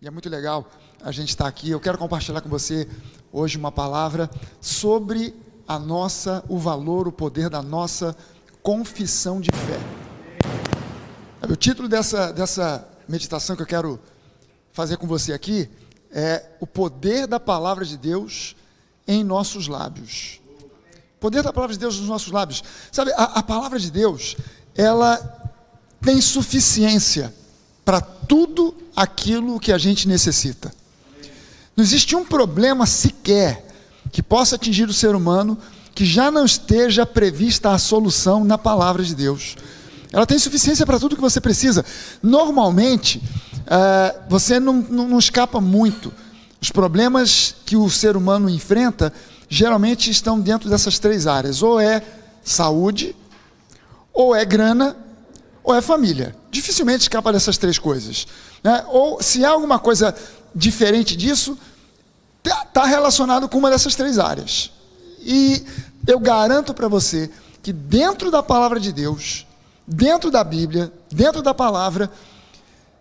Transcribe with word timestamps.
E 0.00 0.06
é 0.06 0.10
muito 0.12 0.28
legal 0.28 0.70
a 1.02 1.10
gente 1.10 1.30
estar 1.30 1.48
aqui. 1.48 1.70
Eu 1.70 1.80
quero 1.80 1.98
compartilhar 1.98 2.40
com 2.40 2.48
você 2.48 2.88
hoje 3.32 3.58
uma 3.58 3.72
palavra 3.72 4.30
sobre 4.60 5.34
a 5.66 5.76
nossa, 5.76 6.44
o 6.48 6.56
valor, 6.56 7.08
o 7.08 7.12
poder 7.12 7.50
da 7.50 7.60
nossa 7.60 8.16
confissão 8.62 9.40
de 9.40 9.50
fé. 9.50 9.80
O 11.50 11.56
título 11.56 11.88
dessa, 11.88 12.32
dessa 12.32 12.88
meditação 13.08 13.56
que 13.56 13.62
eu 13.62 13.66
quero 13.66 13.98
fazer 14.72 14.98
com 14.98 15.06
você 15.08 15.32
aqui 15.32 15.68
é 16.12 16.48
o 16.60 16.66
poder 16.66 17.26
da 17.26 17.40
palavra 17.40 17.84
de 17.84 17.96
Deus 17.96 18.54
em 19.04 19.24
nossos 19.24 19.66
lábios. 19.66 20.40
Poder 21.18 21.42
da 21.42 21.52
palavra 21.52 21.74
de 21.74 21.80
Deus 21.80 21.98
nos 21.98 22.08
nossos 22.08 22.30
lábios. 22.30 22.62
Sabe, 22.92 23.10
a, 23.14 23.24
a 23.24 23.42
palavra 23.42 23.80
de 23.80 23.90
Deus, 23.90 24.36
ela 24.76 25.16
tem 26.00 26.20
suficiência 26.20 27.34
para 27.88 28.02
tudo 28.02 28.74
aquilo 28.94 29.58
que 29.58 29.72
a 29.72 29.78
gente 29.78 30.06
necessita. 30.06 30.70
Não 31.74 31.82
existe 31.82 32.14
um 32.14 32.22
problema 32.22 32.84
sequer 32.84 33.66
que 34.12 34.22
possa 34.22 34.56
atingir 34.56 34.86
o 34.86 34.92
ser 34.92 35.14
humano 35.14 35.56
que 35.94 36.04
já 36.04 36.30
não 36.30 36.44
esteja 36.44 37.06
prevista 37.06 37.70
a 37.70 37.78
solução 37.78 38.44
na 38.44 38.58
palavra 38.58 39.02
de 39.02 39.14
Deus. 39.14 39.56
Ela 40.12 40.26
tem 40.26 40.38
suficiência 40.38 40.84
para 40.84 40.98
tudo 40.98 41.16
que 41.16 41.22
você 41.22 41.40
precisa. 41.40 41.82
Normalmente, 42.22 43.22
uh, 43.62 44.20
você 44.28 44.60
não, 44.60 44.74
não, 44.82 45.08
não 45.08 45.18
escapa 45.18 45.58
muito. 45.58 46.12
Os 46.60 46.70
problemas 46.70 47.54
que 47.64 47.74
o 47.74 47.88
ser 47.88 48.18
humano 48.18 48.50
enfrenta 48.50 49.10
geralmente 49.48 50.10
estão 50.10 50.38
dentro 50.38 50.68
dessas 50.68 50.98
três 50.98 51.26
áreas: 51.26 51.62
ou 51.62 51.80
é 51.80 52.02
saúde, 52.44 53.16
ou 54.12 54.36
é 54.36 54.44
grana, 54.44 54.94
ou 55.68 55.74
é 55.74 55.82
família. 55.82 56.34
Dificilmente 56.50 57.02
escapa 57.02 57.30
dessas 57.30 57.58
três 57.58 57.78
coisas. 57.78 58.26
Né? 58.64 58.86
Ou 58.88 59.22
se 59.22 59.44
há 59.44 59.50
alguma 59.50 59.78
coisa 59.78 60.14
diferente 60.54 61.14
disso, 61.14 61.58
está 62.42 62.64
tá 62.64 62.86
relacionado 62.86 63.46
com 63.50 63.58
uma 63.58 63.68
dessas 63.68 63.94
três 63.94 64.18
áreas. 64.18 64.72
E 65.20 65.62
eu 66.06 66.18
garanto 66.18 66.72
para 66.72 66.88
você 66.88 67.30
que 67.62 67.70
dentro 67.70 68.30
da 68.30 68.42
palavra 68.42 68.80
de 68.80 68.90
Deus, 68.90 69.46
dentro 69.86 70.30
da 70.30 70.42
Bíblia, 70.42 70.90
dentro 71.12 71.42
da 71.42 71.52
palavra, 71.52 72.10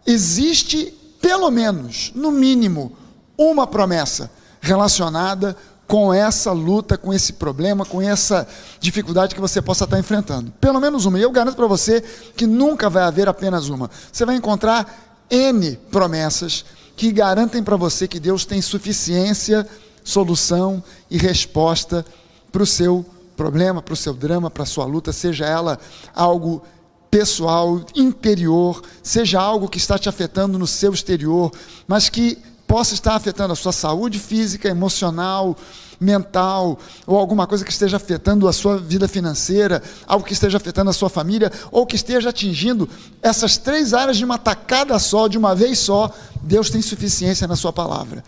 existe 0.06 0.94
pelo 1.22 1.50
menos, 1.50 2.12
no 2.14 2.32
mínimo, 2.32 2.92
uma 3.38 3.66
promessa 3.66 4.30
relacionada 4.60 5.56
com 5.88 6.14
essa 6.14 6.52
luta, 6.52 6.98
com 6.98 7.14
esse 7.14 7.34
problema, 7.34 7.86
com 7.86 8.02
essa 8.02 8.46
dificuldade 8.80 9.34
que 9.34 9.40
você 9.40 9.62
possa 9.62 9.86
estar 9.86 9.98
enfrentando. 9.98 10.52
Pelo 10.60 10.82
menos 10.82 11.06
uma. 11.06 11.18
E 11.18 11.22
eu 11.22 11.32
garanto 11.32 11.56
para 11.56 11.68
você 11.68 12.04
que 12.36 12.46
nunca 12.46 12.90
vai 12.90 13.04
haver 13.04 13.30
apenas 13.30 13.70
uma. 13.70 13.90
Você 14.12 14.26
vai 14.26 14.36
encontrar 14.36 15.26
N 15.30 15.78
promessas 15.90 16.66
que 16.96 17.12
garantem 17.12 17.64
para 17.64 17.78
você 17.78 18.08
que 18.08 18.20
Deus 18.20 18.44
tem 18.44 18.62
suficiência, 18.62 19.66
solução 20.04 20.84
e 21.10 21.18
resposta 21.18 22.06
para 22.52 22.64
o 22.64 22.66
seu 22.66 23.06
problema, 23.38 23.82
para 23.82 23.94
o 23.94 23.98
seu 23.98 24.14
drama, 24.14 24.50
para 24.50 24.64
a 24.64 24.66
sua 24.66 24.84
luta, 24.86 25.14
seja 25.14 25.46
ela 25.46 25.80
algo 26.14 26.64
pessoal, 27.10 27.82
interior, 27.96 28.82
seja 29.02 29.40
algo 29.40 29.70
que 29.70 29.78
está 29.78 29.98
te 29.98 30.10
afetando 30.10 30.58
no 30.58 30.68
seu 30.68 30.92
exterior, 30.92 31.52
mas 31.88 32.10
que 32.10 32.38
possa 32.68 32.94
estar 32.94 33.16
afetando 33.16 33.54
a 33.54 33.56
sua 33.56 33.72
saúde 33.72 34.20
física, 34.20 34.68
emocional, 34.68 35.58
mental, 36.00 36.78
ou 37.08 37.18
alguma 37.18 37.48
coisa 37.48 37.66
que 37.66 37.72
esteja 37.72 37.98
afetando 37.98 38.48
a 38.48 38.54
sua 38.54 38.78
vida 38.78 39.08
financeira, 39.08 39.82
algo 40.06 40.26
que 40.26 40.34
esteja 40.34 40.58
afetando 40.58 40.90
a 40.90 40.94
sua 40.94 41.10
família, 41.10 41.52
ou 41.72 41.86
que 41.86 41.95
esteja 41.95 42.30
atingindo 42.30 42.88
essas 43.22 43.58
três 43.58 43.94
áreas 43.94 44.18
de 44.18 44.26
uma 44.26 44.38
tacada 44.38 45.00
só, 45.00 45.28
de 45.28 45.38
uma 45.38 45.56
vez 45.56 45.80
só, 45.80 46.14
Deus 46.42 46.70
tem 46.70 46.82
suficiência 46.82 47.48
na 47.48 47.56
sua 47.56 47.73
palavra. 47.73 48.23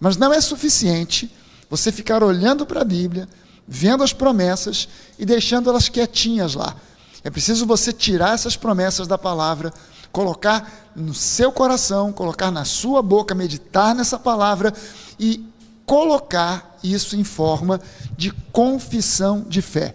Mas 0.00 0.16
não 0.16 0.32
é 0.32 0.40
suficiente 0.40 1.30
você 1.70 1.90
ficar 1.90 2.22
olhando 2.22 2.66
para 2.66 2.82
a 2.82 2.84
Bíblia, 2.84 3.28
vendo 3.66 4.04
as 4.04 4.12
promessas 4.12 4.88
e 5.18 5.24
deixando 5.24 5.70
elas 5.70 5.88
quietinhas 5.88 6.54
lá. 6.54 6.76
É 7.24 7.30
preciso 7.30 7.66
você 7.66 7.92
tirar 7.92 8.34
essas 8.34 8.56
promessas 8.56 9.08
da 9.08 9.18
palavra 9.18 9.72
colocar 10.14 10.92
no 10.94 11.12
seu 11.12 11.50
coração, 11.50 12.12
colocar 12.12 12.52
na 12.52 12.64
sua 12.64 13.02
boca, 13.02 13.34
meditar 13.34 13.96
nessa 13.96 14.16
palavra 14.16 14.72
e 15.18 15.44
colocar 15.84 16.78
isso 16.84 17.16
em 17.16 17.24
forma 17.24 17.80
de 18.16 18.30
confissão 18.52 19.44
de 19.48 19.60
fé. 19.60 19.92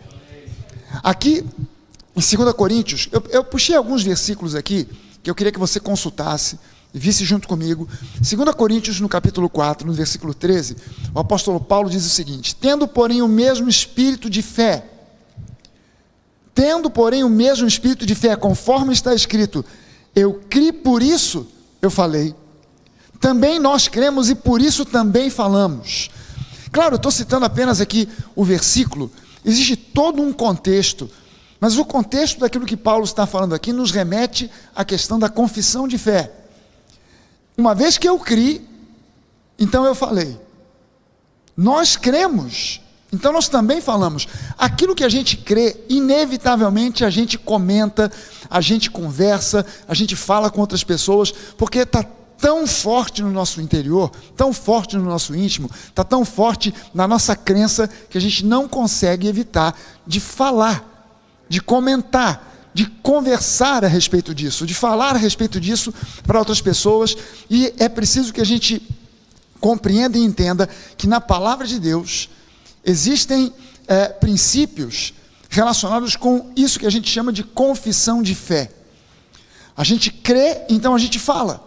Aqui, 1.02 1.46
em 2.14 2.38
2 2.38 2.54
Coríntios, 2.54 3.08
eu, 3.14 3.24
eu 3.30 3.46
puxei 3.46 3.78
alguns 3.78 4.04
versículos 4.04 4.56
aqui 4.56 4.90
que 5.24 5.30
eu 5.30 5.36
queria 5.36 5.54
que 5.54 5.60
você 5.60 5.80
consultasse 5.80 6.60
e 6.94 7.00
visse 7.00 7.24
junto 7.24 7.48
comigo. 7.48 7.88
2 8.20 8.56
Coríntios, 8.56 9.00
no 9.00 9.08
capítulo 9.08 9.50
4, 9.50 9.88
no 9.88 9.94
versículo 9.94 10.34
13, 10.34 10.76
o 11.16 11.20
apóstolo 11.20 11.62
Paulo 11.62 11.90
diz 11.90 12.06
o 12.06 12.10
seguinte: 12.10 12.54
Tendo, 12.56 12.90
porém, 12.90 13.22
o 13.22 13.28
mesmo 13.28 13.70
espírito 13.70 14.30
de 14.30 14.42
fé, 14.42 14.84
tendo, 16.70 16.88
porém, 16.88 17.24
o 17.24 17.30
mesmo 17.30 17.68
espírito 17.68 18.06
de 18.06 18.14
fé, 18.14 18.36
conforme 18.36 18.94
está 18.94 19.12
escrito, 19.12 19.66
eu 20.16 20.40
criei 20.48 20.72
por 20.72 21.02
isso, 21.02 21.48
eu 21.82 21.90
falei. 21.90 22.36
Também 23.20 23.58
nós 23.58 23.88
cremos 23.88 24.30
e 24.30 24.36
por 24.36 24.62
isso 24.62 24.86
também 24.86 25.32
falamos. 25.32 26.12
Claro, 26.72 26.94
eu 26.94 26.98
estou 26.98 27.12
citando 27.12 27.44
apenas 27.44 27.82
aqui 27.82 28.08
o 28.36 28.46
versículo, 28.46 29.12
existe 29.44 29.76
todo 29.76 30.22
um 30.22 30.32
contexto, 30.32 31.10
mas 31.60 31.76
o 31.76 31.84
contexto 31.84 32.40
daquilo 32.40 32.68
que 32.68 32.78
Paulo 32.78 33.04
está 33.04 33.26
falando 33.26 33.56
aqui 33.56 33.74
nos 33.74 33.90
remete 33.90 34.48
à 34.76 34.86
questão 34.86 35.18
da 35.18 35.28
confissão 35.28 35.88
de 35.88 35.98
fé. 35.98 36.32
Uma 37.58 37.74
vez 37.74 37.98
que 37.98 38.08
eu 38.08 38.20
criei, 38.20 38.64
então 39.58 39.86
eu 39.86 39.96
falei. 39.96 40.40
Nós 41.58 41.98
cremos 41.98 42.80
então 43.12 43.34
nós 43.34 43.50
também 43.50 43.82
falamos, 43.82 44.28
aquilo 44.58 44.94
que 44.94 45.04
a 45.04 45.10
gente 45.10 45.36
crê, 45.38 45.76
inevitavelmente 45.90 47.04
a 47.04 47.10
gente 47.10 47.38
comenta, 47.40 48.12
a 48.50 48.62
gente 48.62 48.92
conversa, 48.92 49.66
a 49.88 49.96
gente 49.96 50.16
fala 50.16 50.50
com 50.52 50.62
outras 50.62 50.84
pessoas, 50.84 51.32
porque 51.58 51.80
está 51.80 52.04
tão 52.38 52.68
forte 52.68 53.22
no 53.22 53.32
nosso 53.32 53.62
interior, 53.62 54.12
tão 54.38 54.54
forte 54.54 54.96
no 54.96 55.04
nosso 55.04 55.36
íntimo, 55.36 55.70
está 55.88 56.04
tão 56.04 56.24
forte 56.24 56.74
na 56.94 57.08
nossa 57.08 57.36
crença 57.36 57.90
que 58.10 58.18
a 58.18 58.22
gente 58.22 58.46
não 58.46 58.68
consegue 58.68 59.28
evitar 59.28 59.76
de 60.06 60.20
falar, 60.20 61.08
de 61.50 61.60
comentar, 61.60 62.70
de 62.74 62.86
conversar 62.86 63.84
a 63.84 63.88
respeito 63.88 64.36
disso, 64.36 64.68
de 64.68 64.76
falar 64.76 65.16
a 65.16 65.18
respeito 65.20 65.60
disso 65.60 65.92
para 66.24 66.38
outras 66.38 66.62
pessoas, 66.62 67.18
e 67.50 67.74
é 67.80 67.90
preciso 67.90 68.32
que 68.32 68.40
a 68.40 68.46
gente 68.46 68.82
compreenda 69.60 70.18
e 70.18 70.22
entenda 70.24 70.70
que 70.96 71.08
na 71.08 71.20
palavra 71.20 71.68
de 71.68 71.80
Deus, 71.80 72.30
Existem 72.84 73.54
é, 73.88 74.08
princípios 74.08 75.14
relacionados 75.50 76.16
com 76.16 76.52
isso 76.56 76.80
que 76.80 76.86
a 76.86 76.92
gente 76.92 77.10
chama 77.10 77.34
de 77.34 77.44
confissão 77.44 78.22
de 78.22 78.36
fé. 78.36 78.72
A 79.76 79.84
gente 79.84 80.12
crê, 80.12 80.62
então 80.70 80.94
a 80.94 81.00
gente 81.00 81.18
fala. 81.18 81.64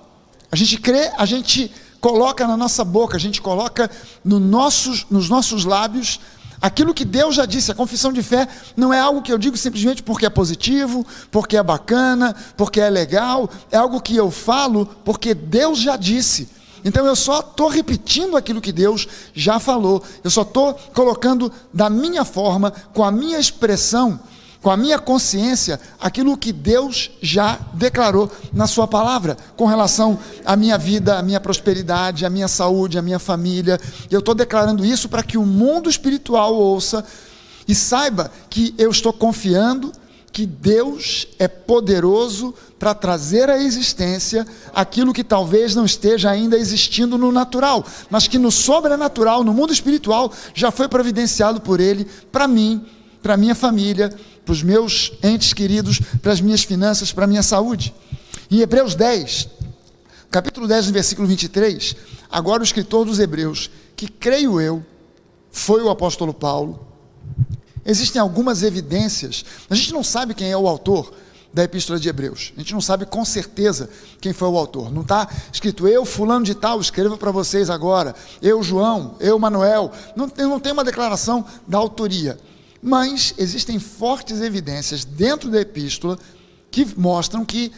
A 0.50 0.56
gente 0.56 0.78
crê, 0.78 1.10
a 1.16 1.24
gente 1.24 1.70
coloca 2.00 2.46
na 2.46 2.56
nossa 2.56 2.84
boca, 2.84 3.16
a 3.16 3.20
gente 3.20 3.40
coloca 3.40 3.90
no 4.24 4.38
nossos, 4.38 5.06
nos 5.10 5.28
nossos 5.28 5.64
lábios 5.64 6.20
aquilo 6.60 6.94
que 6.94 7.04
Deus 7.04 7.34
já 7.34 7.44
disse. 7.44 7.72
A 7.72 7.74
confissão 7.74 8.12
de 8.12 8.22
fé 8.22 8.46
não 8.76 8.92
é 8.92 9.00
algo 9.00 9.20
que 9.20 9.32
eu 9.32 9.38
digo 9.38 9.56
simplesmente 9.56 10.02
porque 10.02 10.24
é 10.24 10.30
positivo, 10.30 11.04
porque 11.30 11.56
é 11.56 11.62
bacana, 11.62 12.36
porque 12.56 12.80
é 12.80 12.88
legal. 12.88 13.50
É 13.70 13.76
algo 13.76 14.00
que 14.00 14.14
eu 14.14 14.30
falo 14.30 14.86
porque 15.04 15.34
Deus 15.34 15.80
já 15.80 15.96
disse. 15.96 16.48
Então 16.84 17.06
eu 17.06 17.14
só 17.14 17.40
estou 17.40 17.68
repetindo 17.68 18.36
aquilo 18.36 18.60
que 18.60 18.72
Deus 18.72 19.06
já 19.34 19.58
falou, 19.58 20.02
eu 20.22 20.30
só 20.30 20.42
estou 20.42 20.74
colocando 20.94 21.52
da 21.72 21.88
minha 21.88 22.24
forma, 22.24 22.72
com 22.92 23.04
a 23.04 23.10
minha 23.10 23.38
expressão, 23.38 24.18
com 24.62 24.70
a 24.70 24.76
minha 24.76 24.98
consciência, 24.98 25.80
aquilo 26.00 26.36
que 26.36 26.52
Deus 26.52 27.10
já 27.20 27.58
declarou 27.74 28.30
na 28.52 28.68
Sua 28.68 28.86
palavra, 28.86 29.36
com 29.56 29.66
relação 29.66 30.18
à 30.44 30.54
minha 30.54 30.78
vida, 30.78 31.18
à 31.18 31.22
minha 31.22 31.40
prosperidade, 31.40 32.24
à 32.24 32.30
minha 32.30 32.46
saúde, 32.46 32.96
à 32.96 33.02
minha 33.02 33.18
família. 33.18 33.80
Eu 34.08 34.20
estou 34.20 34.34
declarando 34.34 34.84
isso 34.84 35.08
para 35.08 35.24
que 35.24 35.36
o 35.36 35.44
mundo 35.44 35.90
espiritual 35.90 36.54
ouça 36.54 37.04
e 37.66 37.74
saiba 37.74 38.30
que 38.48 38.72
eu 38.78 38.90
estou 38.90 39.12
confiando 39.12 39.92
que 40.32 40.46
Deus 40.46 41.28
é 41.38 41.46
poderoso 41.46 42.54
para 42.78 42.94
trazer 42.94 43.50
à 43.50 43.62
existência 43.62 44.46
aquilo 44.74 45.12
que 45.12 45.22
talvez 45.22 45.74
não 45.74 45.84
esteja 45.84 46.30
ainda 46.30 46.56
existindo 46.56 47.18
no 47.18 47.30
natural, 47.30 47.84
mas 48.08 48.26
que 48.26 48.38
no 48.38 48.50
sobrenatural, 48.50 49.44
no 49.44 49.52
mundo 49.52 49.72
espiritual, 49.72 50.32
já 50.54 50.70
foi 50.70 50.88
providenciado 50.88 51.60
por 51.60 51.80
Ele 51.80 52.06
para 52.32 52.48
mim, 52.48 52.84
para 53.22 53.36
minha 53.36 53.54
família, 53.54 54.12
para 54.44 54.52
os 54.52 54.62
meus 54.62 55.12
entes 55.22 55.52
queridos, 55.52 56.00
para 56.22 56.32
as 56.32 56.40
minhas 56.40 56.64
finanças, 56.64 57.12
para 57.12 57.24
a 57.24 57.28
minha 57.28 57.42
saúde. 57.42 57.94
Em 58.50 58.60
Hebreus 58.60 58.94
10, 58.94 59.48
capítulo 60.30 60.66
10, 60.66 60.86
no 60.86 60.92
versículo 60.94 61.28
23, 61.28 61.94
agora 62.30 62.62
o 62.62 62.64
escritor 62.64 63.04
dos 63.04 63.18
Hebreus, 63.18 63.70
que 63.94 64.08
creio 64.08 64.60
eu, 64.60 64.84
foi 65.50 65.82
o 65.82 65.90
apóstolo 65.90 66.32
Paulo, 66.32 66.91
Existem 67.84 68.20
algumas 68.20 68.62
evidências, 68.62 69.44
a 69.68 69.74
gente 69.74 69.92
não 69.92 70.04
sabe 70.04 70.34
quem 70.34 70.50
é 70.50 70.56
o 70.56 70.68
autor 70.68 71.12
da 71.52 71.64
Epístola 71.64 71.98
de 71.98 72.08
Hebreus. 72.08 72.52
A 72.56 72.60
gente 72.60 72.72
não 72.72 72.80
sabe 72.80 73.04
com 73.04 73.24
certeza 73.24 73.90
quem 74.20 74.32
foi 74.32 74.48
o 74.48 74.56
autor. 74.56 74.90
Não 74.90 75.02
está 75.02 75.28
escrito 75.52 75.86
eu, 75.86 76.04
fulano 76.04 76.44
de 76.44 76.54
tal, 76.54 76.80
escrevo 76.80 77.18
para 77.18 77.30
vocês 77.30 77.68
agora. 77.68 78.14
Eu, 78.40 78.62
João, 78.62 79.16
eu, 79.20 79.38
Manuel. 79.38 79.92
Não 80.16 80.28
tem, 80.28 80.46
não 80.46 80.58
tem 80.58 80.72
uma 80.72 80.84
declaração 80.84 81.44
da 81.66 81.76
autoria. 81.76 82.38
Mas 82.82 83.34
existem 83.36 83.78
fortes 83.78 84.40
evidências 84.40 85.04
dentro 85.04 85.50
da 85.50 85.60
epístola 85.60 86.18
que 86.70 86.86
mostram 86.96 87.44
que 87.44 87.70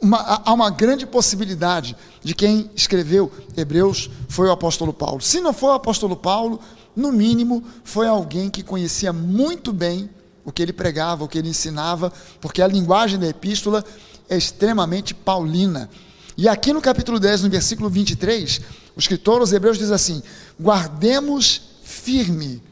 uma, 0.00 0.42
há 0.44 0.52
uma 0.52 0.70
grande 0.70 1.06
possibilidade 1.06 1.96
de 2.22 2.34
quem 2.34 2.70
escreveu 2.74 3.30
Hebreus 3.56 4.10
foi 4.28 4.48
o 4.48 4.52
apóstolo 4.52 4.92
Paulo. 4.92 5.20
Se 5.20 5.40
não 5.40 5.52
foi 5.52 5.70
o 5.70 5.74
apóstolo 5.74 6.16
Paulo, 6.16 6.60
no 6.94 7.12
mínimo 7.12 7.62
foi 7.84 8.06
alguém 8.06 8.48
que 8.50 8.62
conhecia 8.62 9.12
muito 9.12 9.72
bem 9.72 10.08
o 10.44 10.52
que 10.52 10.62
ele 10.62 10.72
pregava, 10.72 11.24
o 11.24 11.28
que 11.28 11.38
ele 11.38 11.48
ensinava, 11.48 12.12
porque 12.40 12.62
a 12.62 12.66
linguagem 12.66 13.18
da 13.18 13.28
epístola 13.28 13.84
é 14.28 14.36
extremamente 14.36 15.14
paulina. 15.14 15.90
E 16.36 16.48
aqui 16.48 16.72
no 16.72 16.80
capítulo 16.80 17.18
10, 17.18 17.42
no 17.42 17.50
versículo 17.50 17.90
23, 17.90 18.60
o 18.96 18.98
escritor 18.98 19.40
aos 19.40 19.52
Hebreus 19.52 19.76
diz 19.76 19.90
assim: 19.90 20.22
guardemos 20.58 21.60
firme, 21.82 22.62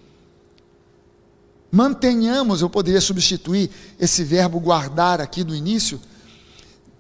mantenhamos, 1.71 2.63
eu 2.63 2.71
poderia 2.71 3.01
substituir 3.01 3.71
esse 3.99 4.25
verbo 4.25 4.61
guardar 4.61 5.21
aqui 5.21 5.43
do 5.43 5.55
início, 5.55 6.01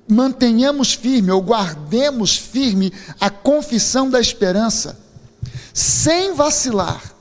mantenhamos 0.08 0.94
firme 0.94 1.31
ou 1.31 1.43
guardemos 1.43 2.37
firme 2.37 2.93
a 3.20 3.31
confissão 3.31 4.08
da 4.08 4.20
esperança, 4.20 4.99
sem 5.73 6.35
vacilar. 6.35 7.14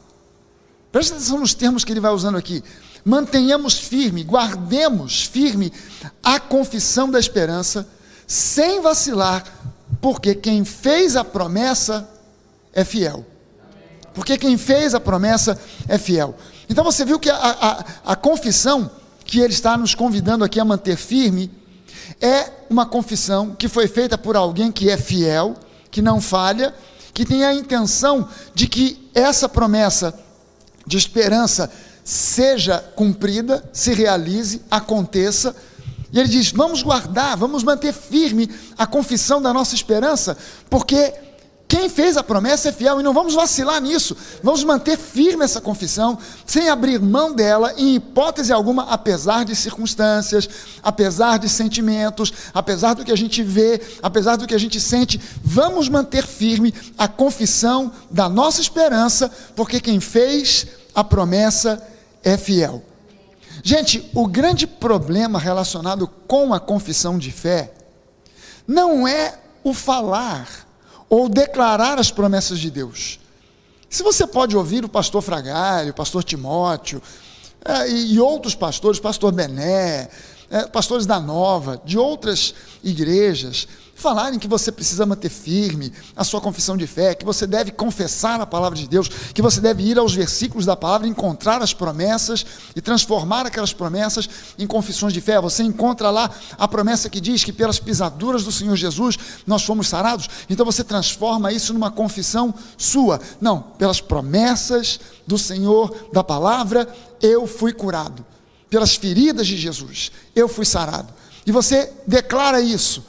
Presta 0.91 1.15
atenção 1.15 1.39
nos 1.39 1.53
termos 1.53 1.83
que 1.83 1.91
ele 1.91 1.99
vai 1.99 2.11
usando 2.11 2.37
aqui 2.37 2.63
mantenhamos 3.05 3.77
firme, 3.77 4.23
guardemos 4.23 5.23
firme 5.23 5.71
a 6.23 6.39
confissão 6.39 7.09
da 7.09 7.19
esperança, 7.19 7.87
sem 8.25 8.81
vacilar, 8.81 9.43
porque 10.01 10.33
quem 10.33 10.65
fez 10.65 11.15
a 11.15 11.23
promessa 11.23 12.09
é 12.73 12.83
fiel. 12.83 13.23
Porque 14.15 14.37
quem 14.37 14.57
fez 14.57 14.95
a 14.95 14.99
promessa 14.99 15.59
é 15.87 15.99
fiel. 15.99 16.35
Então 16.67 16.83
você 16.83 17.05
viu 17.05 17.19
que 17.19 17.29
a, 17.29 17.35
a, 17.35 17.85
a 18.13 18.15
confissão 18.15 18.89
que 19.23 19.39
ele 19.39 19.53
está 19.53 19.77
nos 19.77 19.93
convidando 19.93 20.43
aqui 20.43 20.59
a 20.59 20.65
manter 20.65 20.97
firme 20.97 21.51
é 22.21 22.49
uma 22.69 22.85
confissão 22.85 23.55
que 23.55 23.67
foi 23.67 23.87
feita 23.87 24.17
por 24.17 24.35
alguém 24.35 24.71
que 24.71 24.89
é 24.89 24.97
fiel, 24.97 25.55
que 25.91 26.01
não 26.01 26.19
falha, 26.19 26.73
que 27.13 27.25
tem 27.25 27.43
a 27.45 27.53
intenção 27.53 28.27
de 28.53 28.67
que 28.67 29.09
essa 29.13 29.47
promessa 29.47 30.13
de 30.85 30.97
esperança 30.97 31.71
seja 32.03 32.79
cumprida, 32.95 33.67
se 33.73 33.93
realize, 33.93 34.61
aconteça. 34.69 35.55
E 36.11 36.19
ele 36.19 36.29
diz: 36.29 36.51
vamos 36.51 36.83
guardar, 36.83 37.35
vamos 37.37 37.63
manter 37.63 37.93
firme 37.93 38.49
a 38.77 38.85
confissão 38.85 39.41
da 39.41 39.53
nossa 39.53 39.73
esperança, 39.73 40.37
porque 40.69 41.13
quem 41.67 41.89
fez 41.89 42.15
a 42.15 42.23
promessa 42.23 42.69
é 42.69 42.71
fiel 42.71 42.99
e 42.99 43.03
não 43.03 43.13
vamos 43.13 43.33
vacilar 43.33 43.81
nisso. 43.81 44.15
Vamos 44.43 44.63
manter 44.63 44.97
firme 44.97 45.43
essa 45.43 45.59
confissão, 45.59 46.17
sem 46.45 46.69
abrir 46.69 46.99
mão 46.99 47.33
dela, 47.33 47.73
em 47.75 47.95
hipótese 47.95 48.53
alguma, 48.53 48.83
apesar 48.83 49.43
de 49.43 49.55
circunstâncias, 49.55 50.47
apesar 50.83 51.39
de 51.39 51.49
sentimentos, 51.49 52.31
apesar 52.53 52.93
do 52.93 53.03
que 53.03 53.11
a 53.11 53.17
gente 53.17 53.41
vê, 53.41 53.81
apesar 54.01 54.35
do 54.35 54.45
que 54.45 54.53
a 54.53 54.59
gente 54.59 54.79
sente. 54.79 55.19
Vamos 55.43 55.89
manter 55.89 56.25
firme 56.25 56.73
a 56.97 57.07
confissão 57.07 57.91
da 58.11 58.29
nossa 58.29 58.61
esperança, 58.61 59.31
porque 59.55 59.79
quem 59.79 59.99
fez 59.99 60.67
a 60.93 61.03
promessa 61.03 61.81
é 62.23 62.37
fiel. 62.37 62.83
Gente, 63.63 64.07
o 64.13 64.27
grande 64.27 64.67
problema 64.67 65.39
relacionado 65.39 66.07
com 66.27 66.53
a 66.53 66.59
confissão 66.59 67.17
de 67.17 67.31
fé 67.31 67.73
não 68.67 69.07
é 69.07 69.39
o 69.63 69.73
falar 69.73 70.65
ou 71.09 71.29
declarar 71.29 71.99
as 71.99 72.11
promessas 72.11 72.59
de 72.59 72.69
Deus. 72.69 73.19
Se 73.89 74.03
você 74.03 74.27
pode 74.27 74.57
ouvir 74.57 74.83
o 74.83 74.89
pastor 74.89 75.21
Fragalho, 75.21 75.91
o 75.91 75.93
pastor 75.93 76.23
Timóteo 76.23 77.01
é, 77.63 77.89
e, 77.89 78.19
outros 78.19 78.53
pastores, 78.53 78.99
pastor 78.99 79.31
Bené, 79.31 80.09
é, 80.55 80.65
pastores 80.67 81.05
da 81.05 81.19
Nova, 81.19 81.81
de 81.83 81.97
outras 81.97 82.55
igrejas, 82.81 83.67
falarem 83.93 84.39
que 84.39 84.47
você 84.47 84.71
precisa 84.71 85.05
manter 85.05 85.27
firme 85.27 85.91
a 86.15 86.23
sua 86.23 86.39
confissão 86.39 86.77
de 86.77 86.87
fé, 86.87 87.13
que 87.13 87.25
você 87.25 87.45
deve 87.45 87.71
confessar 87.71 88.39
a 88.39 88.45
palavra 88.45 88.79
de 88.79 88.87
Deus, 88.87 89.09
que 89.33 89.41
você 89.41 89.59
deve 89.59 89.83
ir 89.83 89.99
aos 89.99 90.15
versículos 90.15 90.65
da 90.65 90.73
palavra, 90.73 91.09
encontrar 91.09 91.61
as 91.61 91.73
promessas 91.73 92.45
e 92.73 92.79
transformar 92.79 93.45
aquelas 93.45 93.73
promessas 93.73 94.29
em 94.57 94.65
confissões 94.65 95.11
de 95.11 95.19
fé. 95.19 95.41
Você 95.41 95.61
encontra 95.61 96.09
lá 96.09 96.31
a 96.57 96.69
promessa 96.69 97.09
que 97.09 97.19
diz 97.19 97.43
que 97.43 97.51
pelas 97.51 97.77
pisaduras 97.77 98.45
do 98.45 98.51
Senhor 98.51 98.77
Jesus 98.77 99.17
nós 99.45 99.61
fomos 99.61 99.89
sarados. 99.89 100.29
Então 100.49 100.65
você 100.65 100.85
transforma 100.85 101.51
isso 101.51 101.73
numa 101.73 101.91
confissão 101.91 102.53
sua. 102.77 103.19
Não, 103.41 103.59
pelas 103.59 103.99
promessas 103.99 105.01
do 105.27 105.37
Senhor 105.37 106.07
da 106.13 106.23
palavra, 106.23 106.87
eu 107.21 107.45
fui 107.45 107.73
curado. 107.73 108.25
Pelas 108.69 108.95
feridas 108.95 109.47
de 109.47 109.57
Jesus, 109.57 110.11
eu 110.35 110.47
fui 110.47 110.65
sarado. 110.65 111.13
E 111.45 111.51
você 111.51 111.91
declara 112.07 112.59
isso 112.59 113.03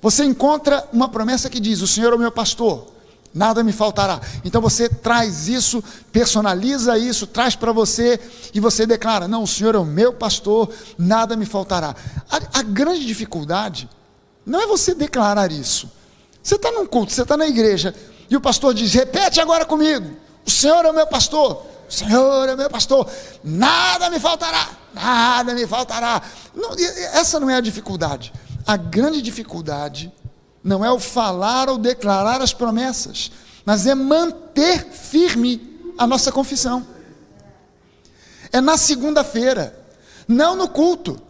você 0.00 0.24
encontra 0.24 0.88
uma 0.92 1.08
promessa 1.08 1.50
que 1.50 1.60
diz: 1.60 1.80
O 1.82 1.86
Senhor 1.86 2.12
é 2.12 2.16
o 2.16 2.18
meu 2.18 2.32
pastor, 2.32 2.86
nada 3.34 3.62
me 3.62 3.72
faltará. 3.72 4.20
Então 4.44 4.60
você 4.60 4.88
traz 4.88 5.46
isso, 5.46 5.84
personaliza 6.10 6.96
isso, 6.96 7.26
traz 7.26 7.54
para 7.54 7.72
você 7.72 8.18
e 8.54 8.60
você 8.60 8.86
declara: 8.86 9.28
Não, 9.28 9.42
o 9.42 9.46
Senhor 9.46 9.74
é 9.74 9.78
o 9.78 9.84
meu 9.84 10.12
pastor, 10.12 10.70
nada 10.96 11.36
me 11.36 11.44
faltará. 11.44 11.94
A, 12.30 12.60
a 12.60 12.62
grande 12.62 13.04
dificuldade 13.04 13.88
não 14.46 14.60
é 14.60 14.66
você 14.66 14.94
declarar 14.94 15.52
isso. 15.52 15.90
Você 16.42 16.54
está 16.54 16.72
num 16.72 16.86
culto, 16.86 17.12
você 17.12 17.22
está 17.22 17.36
na 17.36 17.46
igreja 17.46 17.94
e 18.30 18.36
o 18.36 18.40
pastor 18.40 18.72
diz: 18.72 18.94
Repete 18.94 19.38
agora 19.38 19.66
comigo: 19.66 20.16
O 20.46 20.50
Senhor 20.50 20.84
é 20.86 20.90
o 20.90 20.94
meu 20.94 21.06
pastor. 21.06 21.66
O 21.88 21.92
Senhor 21.92 22.48
é 22.48 22.54
meu 22.54 22.70
pastor, 22.70 23.04
nada 23.42 24.08
me 24.10 24.20
faltará, 24.20 24.68
nada 24.94 25.54
me 25.54 25.66
faltará. 25.66 26.22
Não, 26.54 26.70
essa 27.12 27.38
não 27.38 27.50
é 27.50 27.56
a 27.56 27.60
dificuldade. 27.60 28.32
A 28.66 28.76
grande 28.76 29.22
dificuldade 29.22 30.12
não 30.62 30.84
é 30.84 30.90
o 30.90 31.00
falar 31.00 31.68
ou 31.68 31.78
declarar 31.78 32.42
as 32.42 32.52
promessas, 32.52 33.30
mas 33.64 33.86
é 33.86 33.94
manter 33.94 34.84
firme 34.86 35.92
a 35.96 36.06
nossa 36.06 36.30
confissão. 36.30 36.86
É 38.52 38.60
na 38.60 38.76
segunda-feira, 38.76 39.78
não 40.26 40.56
no 40.56 40.68
culto. 40.68 41.20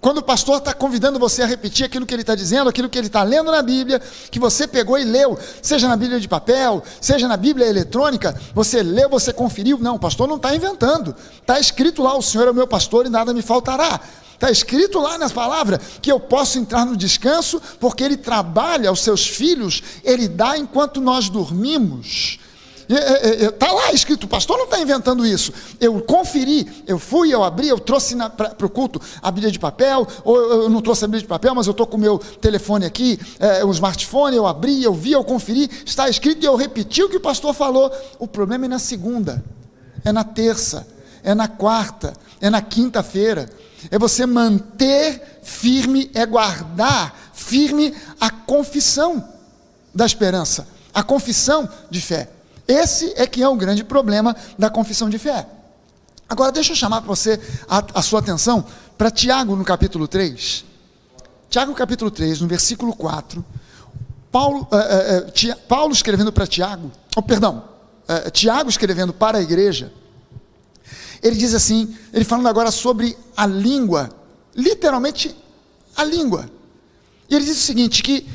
Quando 0.00 0.18
o 0.18 0.22
pastor 0.22 0.58
está 0.58 0.74
convidando 0.74 1.18
você 1.18 1.42
a 1.42 1.46
repetir 1.46 1.86
aquilo 1.86 2.06
que 2.06 2.14
ele 2.14 2.22
está 2.22 2.34
dizendo, 2.34 2.68
aquilo 2.68 2.88
que 2.88 2.98
ele 2.98 3.06
está 3.06 3.22
lendo 3.22 3.50
na 3.50 3.62
Bíblia, 3.62 4.00
que 4.30 4.38
você 4.38 4.66
pegou 4.66 4.98
e 4.98 5.04
leu, 5.04 5.38
seja 5.62 5.88
na 5.88 5.96
Bíblia 5.96 6.20
de 6.20 6.28
papel, 6.28 6.82
seja 7.00 7.26
na 7.26 7.36
Bíblia 7.36 7.66
eletrônica, 7.66 8.38
você 8.54 8.82
leu, 8.82 9.08
você 9.08 9.32
conferiu. 9.32 9.78
Não, 9.78 9.96
o 9.96 9.98
pastor 9.98 10.28
não 10.28 10.36
está 10.36 10.54
inventando. 10.54 11.14
Está 11.40 11.58
escrito 11.58 12.02
lá: 12.02 12.16
o 12.16 12.22
Senhor 12.22 12.46
é 12.46 12.50
o 12.50 12.54
meu 12.54 12.66
pastor 12.66 13.06
e 13.06 13.08
nada 13.08 13.32
me 13.32 13.42
faltará. 13.42 14.00
Está 14.34 14.50
escrito 14.50 15.00
lá 15.00 15.16
nas 15.16 15.32
palavras 15.32 15.80
que 16.02 16.12
eu 16.12 16.20
posso 16.20 16.58
entrar 16.58 16.84
no 16.84 16.94
descanso, 16.94 17.60
porque 17.80 18.04
Ele 18.04 18.18
trabalha 18.18 18.90
aos 18.90 19.00
seus 19.00 19.26
filhos, 19.26 19.82
Ele 20.04 20.28
dá 20.28 20.58
enquanto 20.58 21.00
nós 21.00 21.30
dormimos. 21.30 22.38
Está 22.88 23.72
lá 23.72 23.92
escrito, 23.92 24.24
o 24.24 24.28
pastor 24.28 24.56
não 24.56 24.64
está 24.64 24.78
inventando 24.78 25.26
isso. 25.26 25.52
Eu 25.80 26.00
conferi, 26.02 26.84
eu 26.86 26.98
fui, 26.98 27.34
eu 27.34 27.42
abri, 27.42 27.68
eu 27.68 27.78
trouxe 27.78 28.16
para 28.36 28.66
o 28.66 28.70
culto 28.70 29.00
a 29.20 29.30
Bíblia 29.30 29.50
de 29.50 29.58
papel, 29.58 30.06
ou 30.24 30.36
eu 30.36 30.68
não 30.68 30.80
trouxe 30.80 31.04
a 31.04 31.08
Bíblia 31.08 31.22
de 31.22 31.28
papel, 31.28 31.54
mas 31.54 31.66
eu 31.66 31.72
estou 31.72 31.86
com 31.86 31.96
o 31.96 32.00
meu 32.00 32.18
telefone 32.18 32.86
aqui, 32.86 33.18
é, 33.38 33.64
o 33.64 33.70
smartphone, 33.72 34.36
eu 34.36 34.46
abri, 34.46 34.82
eu 34.82 34.94
vi, 34.94 35.12
eu 35.12 35.24
conferi, 35.24 35.70
está 35.84 36.08
escrito 36.08 36.42
e 36.42 36.46
eu 36.46 36.56
repeti 36.56 37.02
o 37.02 37.08
que 37.08 37.16
o 37.16 37.20
pastor 37.20 37.54
falou. 37.54 37.90
O 38.18 38.26
problema 38.26 38.66
é 38.66 38.68
na 38.68 38.78
segunda, 38.78 39.44
é 40.04 40.12
na 40.12 40.24
terça, 40.24 40.86
é 41.22 41.34
na 41.34 41.48
quarta, 41.48 42.12
é 42.40 42.48
na 42.48 42.62
quinta-feira 42.62 43.48
é 43.90 43.98
você 43.98 44.26
manter 44.26 45.40
firme, 45.42 46.10
é 46.14 46.24
guardar 46.26 47.30
firme 47.32 47.94
a 48.20 48.30
confissão 48.30 49.26
da 49.94 50.06
esperança, 50.06 50.66
a 50.92 51.02
confissão 51.02 51.68
de 51.90 52.00
fé. 52.00 52.28
Esse 52.66 53.12
é 53.16 53.26
que 53.26 53.42
é 53.42 53.48
o 53.48 53.56
grande 53.56 53.84
problema 53.84 54.34
da 54.58 54.68
confissão 54.68 55.08
de 55.08 55.18
fé. 55.18 55.46
Agora, 56.28 56.50
deixa 56.50 56.72
eu 56.72 56.76
chamar 56.76 57.00
para 57.00 57.08
você 57.08 57.40
a, 57.68 57.84
a, 57.94 58.02
sua 58.02 58.18
atenção 58.18 58.64
para 58.98 59.10
Tiago 59.10 59.54
no 59.54 59.64
capítulo 59.64 60.08
3. 60.08 60.64
Tiago 61.48 61.72
capítulo 61.74 62.10
3, 62.10 62.40
no 62.40 62.48
versículo 62.48 62.94
4. 62.94 63.44
Paulo, 64.32 64.66
é, 64.72 65.24
é, 65.48 65.54
Paulo 65.54 65.92
escrevendo 65.92 66.32
para 66.32 66.46
Tiago, 66.46 66.90
oh, 67.14 67.22
perdão, 67.22 67.64
Tiago 68.32 68.68
escrevendo 68.68 69.12
para 69.12 69.38
a 69.38 69.42
igreja, 69.42 69.92
ele 71.22 71.36
diz 71.36 71.54
assim, 71.54 71.96
ele 72.12 72.24
falando 72.24 72.48
agora 72.48 72.70
sobre 72.70 73.16
a 73.36 73.46
língua, 73.46 74.10
literalmente 74.54 75.34
a 75.96 76.04
língua. 76.04 76.50
E 77.28 77.34
ele 77.34 77.44
diz 77.44 77.56
o 77.56 77.60
seguinte: 77.60 78.02
que 78.02 78.26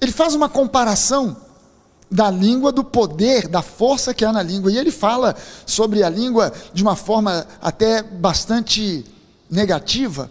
ele 0.00 0.12
faz 0.12 0.34
uma 0.34 0.48
comparação 0.48 1.36
da 2.10 2.30
língua, 2.30 2.72
do 2.72 2.82
poder, 2.82 3.48
da 3.48 3.62
força 3.62 4.14
que 4.14 4.24
há 4.24 4.32
na 4.32 4.42
língua. 4.42 4.72
E 4.72 4.78
ele 4.78 4.90
fala 4.90 5.36
sobre 5.66 6.02
a 6.02 6.08
língua 6.08 6.52
de 6.72 6.82
uma 6.82 6.96
forma 6.96 7.46
até 7.60 8.02
bastante 8.02 9.04
negativa, 9.50 10.30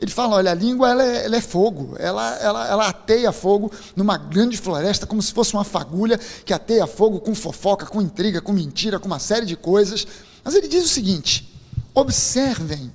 ele 0.00 0.10
fala: 0.10 0.36
olha, 0.36 0.52
a 0.52 0.54
língua 0.54 0.88
ela 0.88 1.04
é, 1.04 1.24
ela 1.24 1.36
é, 1.36 1.40
fogo, 1.40 1.96
ela, 1.98 2.36
ela, 2.36 2.68
ela 2.68 2.88
ateia 2.88 3.32
fogo 3.32 3.70
numa 3.96 4.16
grande 4.16 4.56
floresta, 4.56 5.06
como 5.06 5.20
se 5.20 5.32
fosse 5.32 5.54
uma 5.54 5.64
fagulha 5.64 6.18
que 6.44 6.52
ateia 6.52 6.86
fogo 6.86 7.20
com 7.20 7.34
fofoca, 7.34 7.86
com 7.86 8.00
intriga, 8.00 8.40
com 8.40 8.52
mentira, 8.52 8.98
com 8.98 9.06
uma 9.06 9.18
série 9.18 9.44
de 9.44 9.56
coisas. 9.56 10.06
Mas 10.44 10.54
ele 10.54 10.68
diz 10.68 10.84
o 10.84 10.88
seguinte: 10.88 11.52
observem 11.94 12.92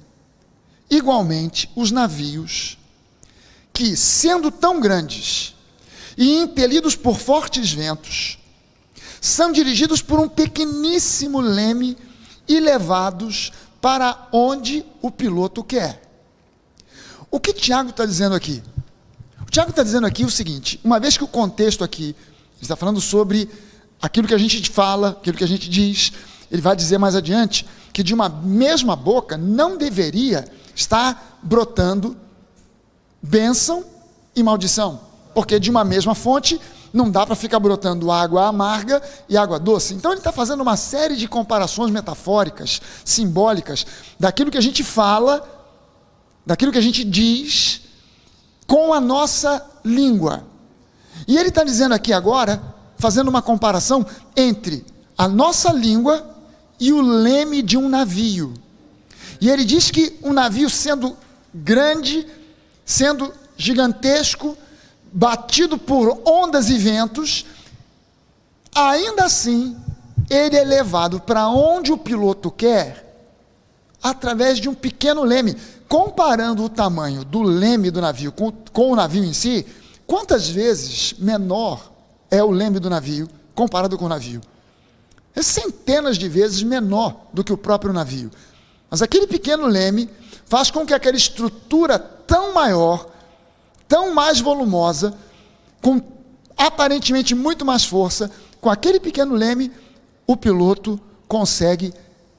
igualmente 0.89 1.69
os 1.75 1.91
navios 1.91 2.77
que, 3.73 3.97
sendo 3.97 4.49
tão 4.49 4.79
grandes 4.79 5.52
e 6.17 6.41
impelidos 6.41 6.95
por 6.95 7.17
fortes 7.17 7.71
ventos, 7.71 8.37
são 9.21 9.51
dirigidos 9.51 10.01
por 10.01 10.19
um 10.19 10.27
pequeníssimo 10.27 11.39
leme 11.39 11.97
e 12.47 12.59
levados 12.59 13.51
para 13.81 14.27
onde 14.31 14.85
o 15.01 15.09
piloto 15.09 15.63
quer. 15.63 16.01
O 17.31 17.39
que 17.39 17.53
Tiago 17.53 17.89
está 17.89 18.05
dizendo 18.05 18.35
aqui? 18.35 18.61
O 19.41 19.49
Tiago 19.49 19.71
está 19.71 19.83
dizendo 19.83 20.05
aqui 20.05 20.23
o 20.23 20.29
seguinte: 20.29 20.79
uma 20.83 20.99
vez 20.99 21.17
que 21.17 21.23
o 21.23 21.27
contexto 21.27 21.83
aqui 21.83 22.15
está 22.61 22.75
falando 22.75 23.01
sobre 23.01 23.49
aquilo 24.01 24.27
que 24.27 24.33
a 24.33 24.37
gente 24.37 24.69
fala, 24.69 25.09
aquilo 25.09 25.37
que 25.37 25.43
a 25.43 25.47
gente 25.47 25.69
diz, 25.69 26.11
ele 26.51 26.61
vai 26.61 26.75
dizer 26.75 26.97
mais 26.97 27.15
adiante 27.15 27.65
que 27.91 28.03
de 28.03 28.13
uma 28.13 28.27
mesma 28.27 28.95
boca 28.95 29.37
não 29.37 29.77
deveria 29.77 30.45
estar 30.75 31.39
brotando 31.41 32.17
bênção 33.21 33.85
e 34.35 34.43
maldição, 34.43 34.99
porque 35.33 35.59
de 35.59 35.69
uma 35.69 35.83
mesma 35.83 36.13
fonte 36.15 36.59
não 36.93 37.09
dá 37.09 37.25
para 37.25 37.35
ficar 37.35 37.59
brotando 37.59 38.11
água 38.11 38.47
amarga 38.47 39.01
e 39.27 39.35
água 39.35 39.59
doce. 39.59 39.95
Então 39.95 40.11
ele 40.11 40.19
está 40.19 40.31
fazendo 40.31 40.61
uma 40.61 40.77
série 40.77 41.15
de 41.15 41.27
comparações 41.27 41.91
metafóricas, 41.91 42.79
simbólicas, 43.03 43.85
daquilo 44.19 44.51
que 44.51 44.57
a 44.57 44.61
gente 44.61 44.83
fala, 44.83 45.43
daquilo 46.45 46.71
que 46.71 46.77
a 46.77 46.81
gente 46.81 47.03
diz, 47.03 47.81
com 48.67 48.93
a 48.93 49.01
nossa 49.01 49.65
língua. 49.83 50.43
E 51.27 51.37
ele 51.37 51.49
está 51.49 51.63
dizendo 51.63 51.93
aqui 51.93 52.13
agora, 52.13 52.61
fazendo 52.97 53.27
uma 53.27 53.41
comparação 53.41 54.05
entre 54.35 54.85
a 55.17 55.27
nossa 55.27 55.71
língua 55.71 56.29
e 56.79 56.93
o 56.93 57.01
leme 57.01 57.61
de 57.61 57.77
um 57.77 57.89
navio. 57.89 58.53
E 59.41 59.49
ele 59.49 59.65
diz 59.65 59.89
que 59.89 60.17
um 60.23 60.31
navio 60.31 60.69
sendo 60.69 61.17
grande, 61.53 62.25
sendo 62.85 63.33
gigantesco, 63.57 64.57
batido 65.13 65.77
por 65.77 66.21
ondas 66.25 66.69
e 66.69 66.77
ventos, 66.77 67.45
ainda 68.73 69.25
assim, 69.25 69.77
ele 70.29 70.57
é 70.57 70.63
levado 70.63 71.19
para 71.19 71.47
onde 71.47 71.91
o 71.91 71.97
piloto 71.97 72.49
quer, 72.49 73.03
através 74.01 74.57
de 74.57 74.67
um 74.67 74.73
pequeno 74.73 75.23
leme. 75.23 75.55
Comparando 75.87 76.63
o 76.63 76.69
tamanho 76.69 77.23
do 77.23 77.43
leme 77.43 77.91
do 77.91 78.01
navio 78.01 78.31
com, 78.31 78.51
com 78.51 78.91
o 78.91 78.95
navio 78.95 79.23
em 79.23 79.33
si, 79.33 79.65
quantas 80.07 80.49
vezes 80.49 81.13
menor 81.19 81.91
é 82.31 82.43
o 82.43 82.49
leme 82.49 82.79
do 82.79 82.89
navio 82.89 83.29
comparado 83.53 83.95
com 83.97 84.05
o 84.05 84.09
navio? 84.09 84.41
É 85.35 85.41
centenas 85.43 86.17
de 86.17 86.27
vezes 86.27 86.63
menor 86.63 87.27
do 87.31 87.43
que 87.43 87.53
o 87.53 87.57
próprio 87.57 87.93
navio. 87.93 88.31
Mas 88.89 89.01
aquele 89.01 89.27
pequeno 89.27 89.67
leme 89.67 90.09
faz 90.45 90.71
com 90.71 90.85
que 90.85 90.93
aquela 90.93 91.17
estrutura 91.17 91.97
tão 91.97 92.53
maior, 92.53 93.07
tão 93.93 94.11
mais 94.11 94.39
volumosa, 94.39 95.13
com 95.79 96.01
aparentemente 96.57 97.35
muito 97.35 97.63
mais 97.63 97.85
força, 97.85 98.31
com 98.59 98.67
aquele 98.67 98.99
pequeno 98.99 99.35
leme, 99.35 99.71
o 100.25 100.35
piloto 100.35 100.99
consegue 101.27 101.93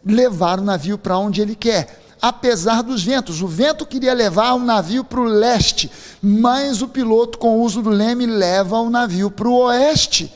levar 0.05 0.59
o 0.59 0.65
navio 0.65 0.99
para 0.99 1.17
onde 1.17 1.41
ele 1.41 1.55
quer. 1.55 2.03
Apesar 2.21 2.83
dos 2.83 3.05
ventos, 3.05 3.41
o 3.41 3.47
vento 3.47 3.87
queria 3.87 4.13
levar 4.13 4.55
o 4.55 4.59
navio 4.59 5.05
para 5.05 5.21
o 5.21 5.25
leste, 5.25 5.89
mas 6.21 6.83
o 6.83 6.89
piloto, 6.89 7.39
com 7.39 7.57
o 7.57 7.63
uso 7.63 7.81
do 7.83 7.91
leme, 7.91 8.27
leva 8.27 8.81
o 8.81 8.91
navio 8.91 9.31
para 9.31 9.49
o 9.49 9.55
oeste. 9.59 10.35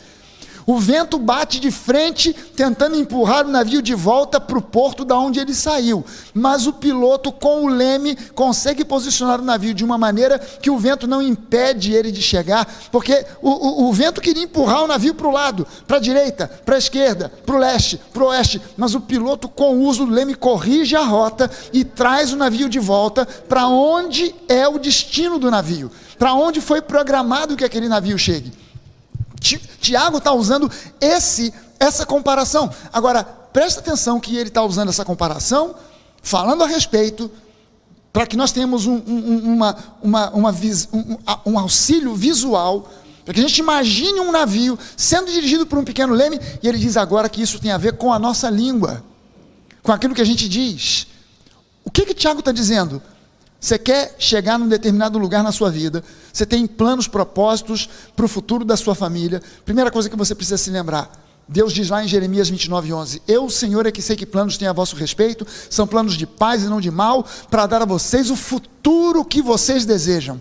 O 0.69 0.77
vento 0.77 1.19
bate 1.19 1.59
de 1.59 1.71
frente, 1.71 2.31
tentando 2.55 2.95
empurrar 2.95 3.47
o 3.47 3.51
navio 3.51 3.81
de 3.81 3.95
volta 3.95 4.39
para 4.39 4.59
o 4.59 4.61
porto 4.61 5.03
da 5.03 5.19
onde 5.19 5.41
ele 5.41 5.55
saiu. 5.55 6.05
Mas 6.35 6.67
o 6.67 6.75
piloto, 6.75 7.33
com 7.33 7.65
o 7.65 7.69
leme, 7.69 8.15
consegue 8.35 8.85
posicionar 8.85 9.41
o 9.41 9.45
navio 9.45 9.73
de 9.73 9.83
uma 9.83 9.97
maneira 9.97 10.39
que 10.39 10.69
o 10.69 10.77
vento 10.77 11.07
não 11.07 11.23
impede 11.23 11.95
ele 11.95 12.13
de 12.13 12.21
chegar, 12.21 12.71
porque 12.93 13.25
o, 13.41 13.49
o, 13.49 13.89
o 13.89 13.93
vento 13.95 14.21
queria 14.21 14.43
empurrar 14.43 14.85
o 14.85 14.87
navio 14.87 15.15
para 15.15 15.27
o 15.27 15.33
lado, 15.33 15.67
para 15.87 15.97
a 15.97 16.01
direita, 16.01 16.47
para 16.67 16.75
a 16.75 16.79
esquerda, 16.79 17.33
para 17.47 17.57
o 17.57 17.59
leste, 17.59 17.99
para 18.13 18.25
o 18.25 18.27
oeste. 18.27 18.61
Mas 18.77 18.95
o 18.95 19.01
piloto, 19.01 19.49
com 19.49 19.75
o 19.75 19.85
uso 19.85 20.05
do 20.05 20.13
leme, 20.13 20.35
corrige 20.35 20.95
a 20.95 21.03
rota 21.03 21.51
e 21.73 21.83
traz 21.83 22.31
o 22.31 22.37
navio 22.37 22.69
de 22.69 22.79
volta 22.79 23.25
para 23.25 23.67
onde 23.69 24.35
é 24.47 24.69
o 24.69 24.79
destino 24.79 25.39
do 25.39 25.51
navio, 25.51 25.91
para 26.19 26.35
onde 26.35 26.61
foi 26.61 26.83
programado 26.83 27.57
que 27.57 27.65
aquele 27.65 27.89
navio 27.89 28.19
chegue. 28.19 28.68
Tiago 29.41 30.19
está 30.19 30.33
usando 30.33 30.71
esse, 31.01 31.53
essa 31.79 32.05
comparação. 32.05 32.71
Agora, 32.93 33.23
presta 33.25 33.81
atenção 33.81 34.21
que 34.21 34.37
ele 34.37 34.49
está 34.49 34.63
usando 34.63 34.89
essa 34.89 35.05
comparação, 35.05 35.75
falando 36.23 36.65
a 36.65 36.67
respeito, 36.67 37.31
para 38.13 38.27
que 38.27 38.37
nós 38.37 38.53
tenhamos 38.53 38.87
um, 38.87 38.97
um, 39.07 39.55
uma, 39.55 39.77
uma, 40.03 40.31
uma 40.31 40.51
um, 40.93 41.53
um 41.53 41.59
auxílio 41.59 42.15
visual, 42.15 42.91
para 43.25 43.35
que 43.35 43.41
a 43.41 43.43
gente 43.43 43.59
imagine 43.59 44.21
um 44.21 44.33
navio 44.33 44.79
sendo 44.97 45.31
dirigido 45.31 45.67
por 45.67 45.79
um 45.79 45.85
pequeno 45.85 46.15
leme, 46.15 46.41
e 46.63 46.69
ele 46.69 46.79
diz 46.79 46.97
agora 46.97 47.29
que 47.29 47.43
isso 47.43 47.59
tem 47.59 47.71
a 47.71 47.79
ver 47.79 47.97
com 47.97 48.13
a 48.13 48.19
nossa 48.19 48.49
língua, 48.49 49.05
com 49.83 49.93
aquilo 49.93 50.15
que 50.15 50.23
a 50.23 50.27
gente 50.27 50.49
diz. 50.49 51.07
O 51.85 51.91
que 51.91 52.05
que 52.05 52.15
Tiago 52.15 52.41
está 52.41 52.53
dizendo? 52.53 53.03
Você 53.61 53.77
quer 53.77 54.15
chegar 54.19 54.59
num 54.59 54.69
determinado 54.69 55.19
lugar 55.19 55.43
na 55.43 55.51
sua 55.51 55.71
vida, 55.71 56.05
você 56.33 56.47
tem 56.47 56.67
planos, 56.67 57.09
propósitos 57.09 57.89
para 58.15 58.25
o 58.25 58.29
futuro 58.29 58.65
da 58.65 58.77
sua 58.77 58.95
família. 58.95 59.43
Primeira 59.65 59.91
coisa 59.91 60.09
que 60.09 60.17
você 60.17 60.33
precisa 60.33 60.57
se 60.57 60.71
lembrar: 60.71 61.11
Deus 61.49 61.73
diz 61.73 61.89
lá 61.89 62.05
em 62.05 62.07
Jeremias 62.07 62.49
29, 62.49 62.93
11: 62.93 63.23
Eu, 63.27 63.51
Senhor, 63.51 63.85
é 63.85 63.91
que 63.91 64.01
sei 64.01 64.15
que 64.15 64.25
planos 64.25 64.57
têm 64.57 64.69
a 64.69 64.73
vosso 64.73 64.95
respeito, 64.95 65.45
são 65.69 65.89
planos 65.89 66.15
de 66.15 66.25
paz 66.25 66.63
e 66.63 66.67
não 66.67 66.81
de 66.81 66.91
mal, 66.91 67.27
para 67.51 67.67
dar 67.67 67.83
a 67.83 67.85
vocês 67.85 68.31
o 68.31 68.37
futuro 68.37 69.25
que 69.25 69.43
vocês 69.43 69.85
desejam. 69.85 70.41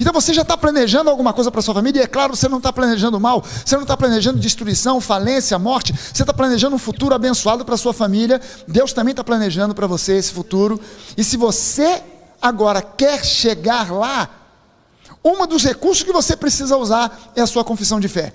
Então 0.00 0.12
você 0.12 0.32
já 0.32 0.42
está 0.42 0.56
planejando 0.56 1.10
alguma 1.10 1.32
coisa 1.32 1.50
para 1.50 1.60
sua 1.60 1.74
família, 1.74 2.00
e 2.00 2.04
é 2.04 2.06
claro, 2.06 2.36
você 2.36 2.48
não 2.48 2.58
está 2.58 2.72
planejando 2.72 3.18
mal, 3.18 3.42
você 3.42 3.74
não 3.74 3.82
está 3.82 3.96
planejando 3.96 4.38
destruição, 4.38 5.00
falência, 5.00 5.58
morte, 5.58 5.92
você 5.92 6.22
está 6.22 6.32
planejando 6.32 6.76
um 6.76 6.78
futuro 6.78 7.14
abençoado 7.16 7.64
para 7.64 7.76
sua 7.76 7.92
família, 7.92 8.40
Deus 8.68 8.92
também 8.92 9.10
está 9.10 9.24
planejando 9.24 9.74
para 9.74 9.88
você 9.88 10.12
esse 10.12 10.32
futuro, 10.32 10.80
e 11.16 11.24
se 11.24 11.36
você 11.36 12.00
agora 12.40 12.82
quer 12.82 13.24
chegar 13.24 13.92
lá, 13.92 14.28
um 15.24 15.46
dos 15.46 15.64
recursos 15.64 16.02
que 16.02 16.12
você 16.12 16.36
precisa 16.36 16.76
usar 16.76 17.32
é 17.34 17.40
a 17.40 17.46
sua 17.46 17.64
confissão 17.64 17.98
de 18.00 18.08
fé. 18.08 18.34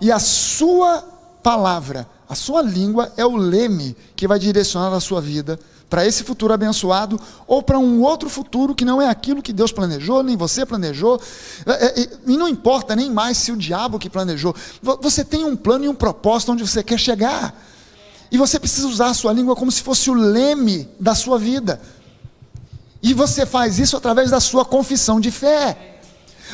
E 0.00 0.10
a 0.10 0.18
sua 0.18 1.04
palavra, 1.42 2.08
a 2.28 2.34
sua 2.34 2.62
língua 2.62 3.12
é 3.16 3.24
o 3.24 3.36
leme 3.36 3.96
que 4.14 4.26
vai 4.26 4.38
direcionar 4.38 4.94
a 4.94 5.00
sua 5.00 5.20
vida 5.20 5.58
para 5.90 6.06
esse 6.06 6.22
futuro 6.22 6.54
abençoado 6.54 7.20
ou 7.48 7.60
para 7.60 7.76
um 7.76 8.00
outro 8.02 8.30
futuro 8.30 8.74
que 8.74 8.84
não 8.84 9.02
é 9.02 9.08
aquilo 9.08 9.42
que 9.42 9.52
Deus 9.52 9.72
planejou, 9.72 10.22
nem 10.22 10.36
você 10.36 10.64
planejou. 10.64 11.20
É, 11.66 12.00
é, 12.00 12.08
e 12.28 12.36
não 12.36 12.48
importa 12.48 12.94
nem 12.94 13.10
mais 13.10 13.36
se 13.36 13.50
o 13.50 13.56
diabo 13.56 13.98
que 13.98 14.08
planejou. 14.08 14.54
Você 15.02 15.24
tem 15.24 15.44
um 15.44 15.56
plano 15.56 15.84
e 15.84 15.88
um 15.88 15.94
propósito 15.94 16.52
onde 16.52 16.66
você 16.66 16.84
quer 16.84 16.98
chegar. 16.98 17.60
E 18.30 18.38
você 18.38 18.60
precisa 18.60 18.86
usar 18.86 19.08
a 19.08 19.14
sua 19.14 19.32
língua 19.32 19.56
como 19.56 19.72
se 19.72 19.82
fosse 19.82 20.08
o 20.08 20.14
leme 20.14 20.88
da 21.00 21.16
sua 21.16 21.36
vida. 21.36 21.80
E 23.02 23.14
você 23.14 23.46
faz 23.46 23.78
isso 23.78 23.96
através 23.96 24.30
da 24.30 24.40
sua 24.40 24.64
confissão 24.64 25.20
de 25.20 25.30
fé. 25.30 26.00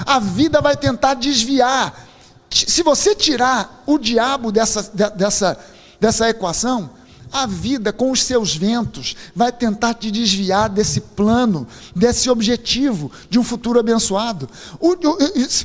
A 0.05 0.19
vida 0.19 0.61
vai 0.61 0.76
tentar 0.76 1.15
desviar. 1.15 2.07
Se 2.50 2.83
você 2.83 3.15
tirar 3.15 3.83
o 3.87 3.99
diabo 3.99 4.53
dessa, 4.53 4.83
dessa, 5.11 5.59
dessa 6.00 6.29
equação, 6.29 6.91
a 7.33 7.47
vida, 7.47 7.92
com 7.92 8.11
os 8.11 8.23
seus 8.23 8.54
ventos, 8.56 9.16
vai 9.35 9.52
tentar 9.52 9.95
te 9.95 10.11
desviar 10.11 10.68
desse 10.68 11.00
plano, 11.00 11.66
desse 11.95 12.30
objetivo 12.30 13.11
de 13.28 13.38
um 13.38 13.42
futuro 13.42 13.78
abençoado. 13.78 14.49
O, 14.80 14.92
o, 14.92 15.18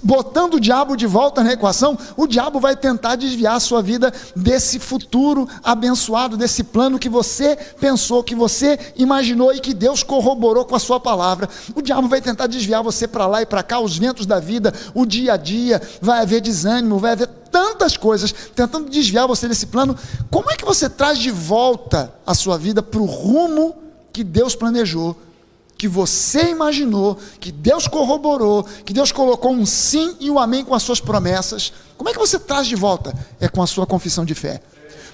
botando 0.03 0.56
o 0.56 0.60
diabo 0.60 0.96
de 0.96 1.06
volta 1.06 1.44
na 1.44 1.53
equação, 1.53 1.98
o 2.18 2.27
diabo 2.27 2.60
vai 2.60 2.75
tentar 2.75 3.15
desviar 3.15 3.56
a 3.56 3.60
sua 3.60 3.82
vida 3.82 4.13
desse 4.36 4.80
futuro 4.80 5.48
abençoado, 5.63 6.38
desse 6.38 6.63
plano 6.63 7.00
que 7.00 7.10
você 7.10 7.56
pensou, 7.80 8.24
que 8.24 8.36
você 8.36 8.80
imaginou 8.96 9.53
e 9.53 9.60
que 9.60 9.74
Deus 9.74 10.03
corroborou 10.03 10.65
com 10.65 10.75
a 10.75 10.80
sua 10.80 11.00
palavra. 11.00 11.50
O 11.75 11.82
diabo 11.82 12.08
vai 12.08 12.22
tentar 12.22 12.48
desviar 12.48 12.84
você 12.84 13.08
para 13.08 13.27
lá 13.27 13.41
e 13.41 13.46
para 13.46 13.63
cá, 13.63 13.80
os 13.80 13.98
ventos 13.98 14.25
da 14.25 14.39
vida, 14.39 14.74
o 14.94 15.06
dia 15.06 15.34
a 15.34 15.38
dia, 15.38 15.82
vai 16.01 16.22
haver 16.22 16.41
desânimo, 16.41 17.00
vai 17.00 17.13
haver 17.13 17.41
tantas 17.51 17.98
coisas 17.98 18.34
tentando 18.55 18.89
desviar 18.89 19.27
você 19.27 19.48
desse 19.48 19.67
plano. 19.67 19.98
Como 20.29 20.50
é 20.50 20.55
que 20.55 20.65
você 20.65 20.89
traz 20.89 21.20
de 21.20 21.29
volta 21.29 22.13
a 22.25 22.34
sua 22.34 22.58
vida 22.58 22.81
para 22.81 23.00
o 23.00 23.05
rumo 23.05 23.75
que 24.13 24.24
Deus 24.24 24.55
planejou, 24.55 25.15
que 25.77 25.88
você 25.88 26.50
imaginou, 26.50 27.17
que 27.39 27.51
Deus 27.51 27.88
corroborou, 27.88 28.63
que 28.63 28.93
Deus 28.93 29.12
colocou 29.12 29.51
um 29.51 29.65
sim 29.65 30.15
e 30.20 30.29
um 30.29 30.39
amém 30.39 30.63
com 30.63 30.74
as 30.74 30.84
suas 30.84 31.00
promessas? 31.00 31.74
Como 31.98 32.10
é 32.10 32.13
que 32.13 32.20
você 32.20 32.39
traz 32.39 32.67
de 32.67 32.75
volta? 32.75 33.13
É 33.39 33.48
com 33.48 33.62
a 33.62 33.67
sua 33.67 33.86
confissão 33.86 34.24
de 34.24 34.34
fé. 34.34 34.62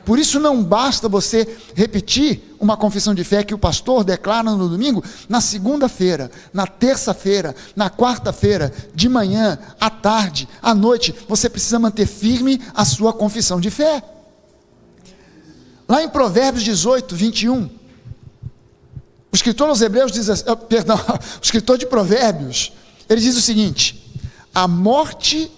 Por 0.07 0.17
isso 0.17 0.39
não 0.39 0.63
basta 0.63 1.09
você 1.09 1.45
repetir 1.75 2.55
uma 2.61 2.77
confissão 2.77 3.13
de 3.13 3.25
fé 3.25 3.43
que 3.43 3.53
o 3.53 3.57
pastor 3.57 4.05
declara 4.05 4.51
no 4.51 4.69
domingo, 4.69 5.03
na 5.27 5.41
segunda-feira, 5.41 6.31
na 6.53 6.65
terça-feira, 6.65 7.53
na 7.75 7.89
quarta-feira, 7.89 8.73
de 8.95 9.09
manhã, 9.09 9.59
à 9.77 9.89
tarde, 9.89 10.47
à 10.61 10.73
noite, 10.73 11.13
você 11.27 11.49
precisa 11.49 11.77
manter 11.77 12.07
firme 12.07 12.61
a 12.73 12.85
sua 12.85 13.11
confissão 13.11 13.59
de 13.59 13.69
fé. 13.69 14.01
Lá 15.89 16.01
em 16.01 16.07
Provérbios 16.07 16.63
18, 16.63 17.13
21, 17.13 17.63
o 17.65 17.69
escritor 19.33 19.67
aos 19.67 19.81
Hebreus 19.81 20.13
diz 20.13 20.29
assim, 20.29 20.45
perdão, 20.69 20.95
o 21.35 21.43
escritor 21.43 21.77
de 21.77 21.85
Provérbios, 21.85 22.71
ele 23.09 23.19
diz 23.19 23.35
o 23.35 23.41
seguinte: 23.41 24.09
a 24.55 24.69
morte 24.69 25.51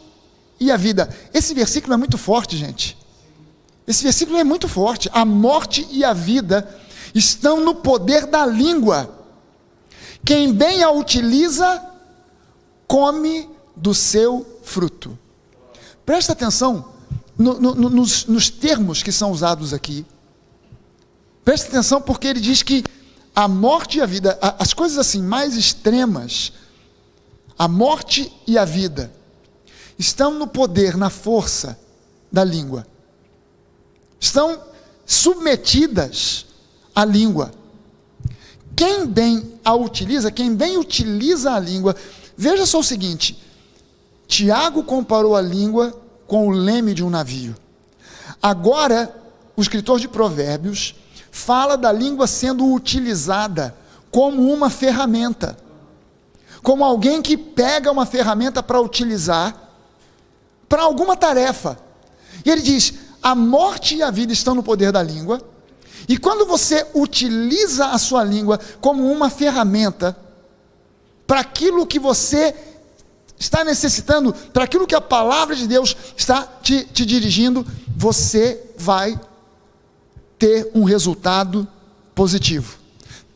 e 0.60 0.72
a 0.72 0.76
vida. 0.76 1.08
Esse 1.32 1.54
versículo 1.54 1.94
é 1.94 1.98
muito 1.98 2.18
forte, 2.18 2.58
gente. 2.58 2.98
Esse 3.90 4.04
versículo 4.04 4.38
é 4.38 4.44
muito 4.44 4.68
forte. 4.68 5.10
A 5.12 5.26
morte 5.26 5.88
e 5.90 6.06
a 6.06 6.14
vida 6.14 6.80
estão 7.16 7.60
no 7.60 7.74
poder 7.74 8.28
da 8.28 8.46
língua. 8.46 9.10
Quem 10.24 10.54
bem 10.54 10.84
a 10.84 10.92
utiliza, 10.92 11.84
come 12.88 13.50
do 13.76 13.96
seu 13.96 14.60
fruto. 14.62 15.18
Presta 16.06 16.34
atenção 16.34 16.94
no, 17.36 17.60
no, 17.60 17.74
nos, 17.90 18.28
nos 18.28 18.52
termos 18.52 19.02
que 19.02 19.12
são 19.12 19.32
usados 19.32 19.74
aqui. 19.74 20.06
Presta 21.44 21.70
atenção 21.70 22.00
porque 22.00 22.28
ele 22.28 22.40
diz 22.40 22.62
que 22.62 22.84
a 23.36 23.48
morte 23.48 23.98
e 23.98 24.02
a 24.02 24.06
vida, 24.06 24.38
as 24.60 24.72
coisas 24.72 25.00
assim 25.00 25.24
mais 25.24 25.58
extremas, 25.58 26.54
a 27.58 27.68
morte 27.68 28.32
e 28.46 28.56
a 28.56 28.66
vida, 28.66 29.12
estão 29.98 30.36
no 30.36 30.46
poder, 30.46 30.96
na 30.96 31.10
força 31.10 31.80
da 32.32 32.44
língua. 32.44 32.86
Estão 34.20 34.60
submetidas 35.06 36.46
à 36.94 37.06
língua. 37.06 37.52
Quem 38.76 39.06
bem 39.06 39.60
a 39.64 39.74
utiliza, 39.74 40.32
quem 40.32 40.56
bem 40.56 40.78
utiliza 40.78 41.54
a 41.54 41.60
língua, 41.60 41.96
veja 42.38 42.66
só 42.66 42.80
o 42.80 42.84
seguinte: 42.84 43.42
Tiago 44.28 44.84
comparou 44.84 45.36
a 45.36 45.42
língua 45.42 46.00
com 46.28 46.48
o 46.48 46.52
leme 46.52 46.94
de 46.94 47.04
um 47.04 47.10
navio. 47.10 47.56
Agora, 48.42 49.14
o 49.56 49.62
escritor 49.62 50.00
de 50.00 50.08
Provérbios 50.08 50.96
fala 51.32 51.76
da 51.76 51.92
língua 51.92 52.28
sendo 52.28 52.72
utilizada 52.74 53.76
como 54.12 54.54
uma 54.54 54.70
ferramenta, 54.70 55.58
como 56.62 56.84
alguém 56.84 57.22
que 57.22 57.38
pega 57.38 57.92
uma 57.92 58.06
ferramenta 58.06 58.62
para 58.62 58.80
utilizar 58.80 59.70
para 60.68 60.84
alguma 60.84 61.18
tarefa. 61.18 61.78
E 62.46 62.50
ele 62.50 62.62
diz: 62.62 62.94
a 63.22 63.36
morte 63.36 63.96
e 63.96 64.04
a 64.04 64.12
vida 64.12 64.34
estão 64.34 64.56
no 64.56 64.64
poder 64.64 64.92
da 64.92 65.04
língua. 65.04 65.42
E 66.08 66.18
quando 66.18 66.46
você 66.46 66.86
utiliza 66.94 67.88
a 67.88 67.98
sua 67.98 68.24
língua 68.24 68.60
como 68.82 69.12
uma 69.12 69.30
ferramenta 69.30 70.18
para 71.28 71.42
aquilo 71.42 71.86
que 71.86 72.00
você 72.00 72.56
está 73.38 73.64
necessitando, 73.64 74.34
para 74.34 74.64
aquilo 74.64 74.88
que 74.88 74.96
a 74.96 75.02
palavra 75.02 75.56
de 75.56 75.68
Deus 75.68 75.96
está 76.18 76.42
te, 76.62 76.84
te 76.86 77.06
dirigindo, 77.06 77.66
você 77.96 78.62
vai 78.78 79.20
ter 80.38 80.72
um 80.74 80.84
resultado 80.84 81.68
positivo. 82.16 82.78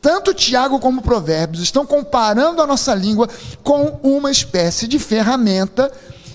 Tanto 0.02 0.34
Tiago 0.34 0.80
como 0.80 1.02
Provérbios 1.02 1.64
estão 1.64 1.86
comparando 1.86 2.62
a 2.62 2.68
nossa 2.68 2.94
língua 2.94 3.30
com 3.64 4.00
uma 4.04 4.30
espécie 4.30 4.88
de 4.88 5.00
ferramenta 5.00 5.92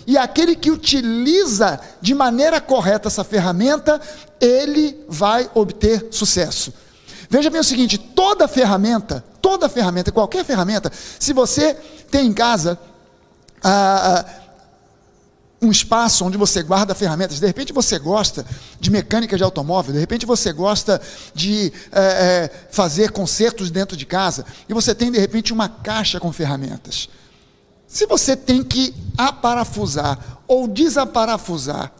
e 0.08 0.16
aquele 0.16 0.56
que 0.56 0.70
utiliza 0.70 1.78
de 2.00 2.14
maneira 2.14 2.62
correta 2.62 3.08
essa 3.08 3.22
ferramenta, 3.22 4.00
ele 4.40 4.98
vai 5.06 5.50
obter 5.52 6.08
sucesso. 6.10 6.72
Veja 7.28 7.50
bem 7.50 7.60
o 7.60 7.64
seguinte: 7.64 7.98
toda 7.98 8.48
ferramenta, 8.48 9.22
toda 9.42 9.68
ferramenta, 9.68 10.10
qualquer 10.10 10.46
ferramenta, 10.46 10.90
se 11.18 11.34
você 11.34 11.74
tem 12.10 12.26
em 12.26 12.32
casa 12.32 12.78
ah, 13.62 14.24
ah 14.24 14.48
um 15.60 15.70
espaço 15.70 16.24
onde 16.24 16.38
você 16.38 16.62
guarda 16.62 16.94
ferramentas, 16.94 17.38
de 17.40 17.46
repente 17.46 17.72
você 17.72 17.98
gosta 17.98 18.46
de 18.80 18.90
mecânica 18.90 19.36
de 19.36 19.42
automóvel, 19.42 19.92
de 19.92 19.99
repente 19.99 20.25
você 20.25 20.52
gosta 20.52 21.02
de 21.34 21.71
é, 21.92 22.00
é, 22.00 22.50
fazer 22.71 23.10
concertos 23.10 23.71
dentro 23.71 23.97
de 23.97 24.06
casa, 24.06 24.47
e 24.68 24.73
você 24.73 24.94
tem 24.94 25.10
de 25.10 25.18
repente 25.18 25.52
uma 25.52 25.68
caixa 25.68 26.18
com 26.18 26.32
ferramentas. 26.32 27.08
Se 27.88 28.04
você 28.04 28.36
tem 28.36 28.62
que 28.62 28.94
aparafusar 29.16 30.18
ou 30.46 30.68
desaparafusar 30.68 31.90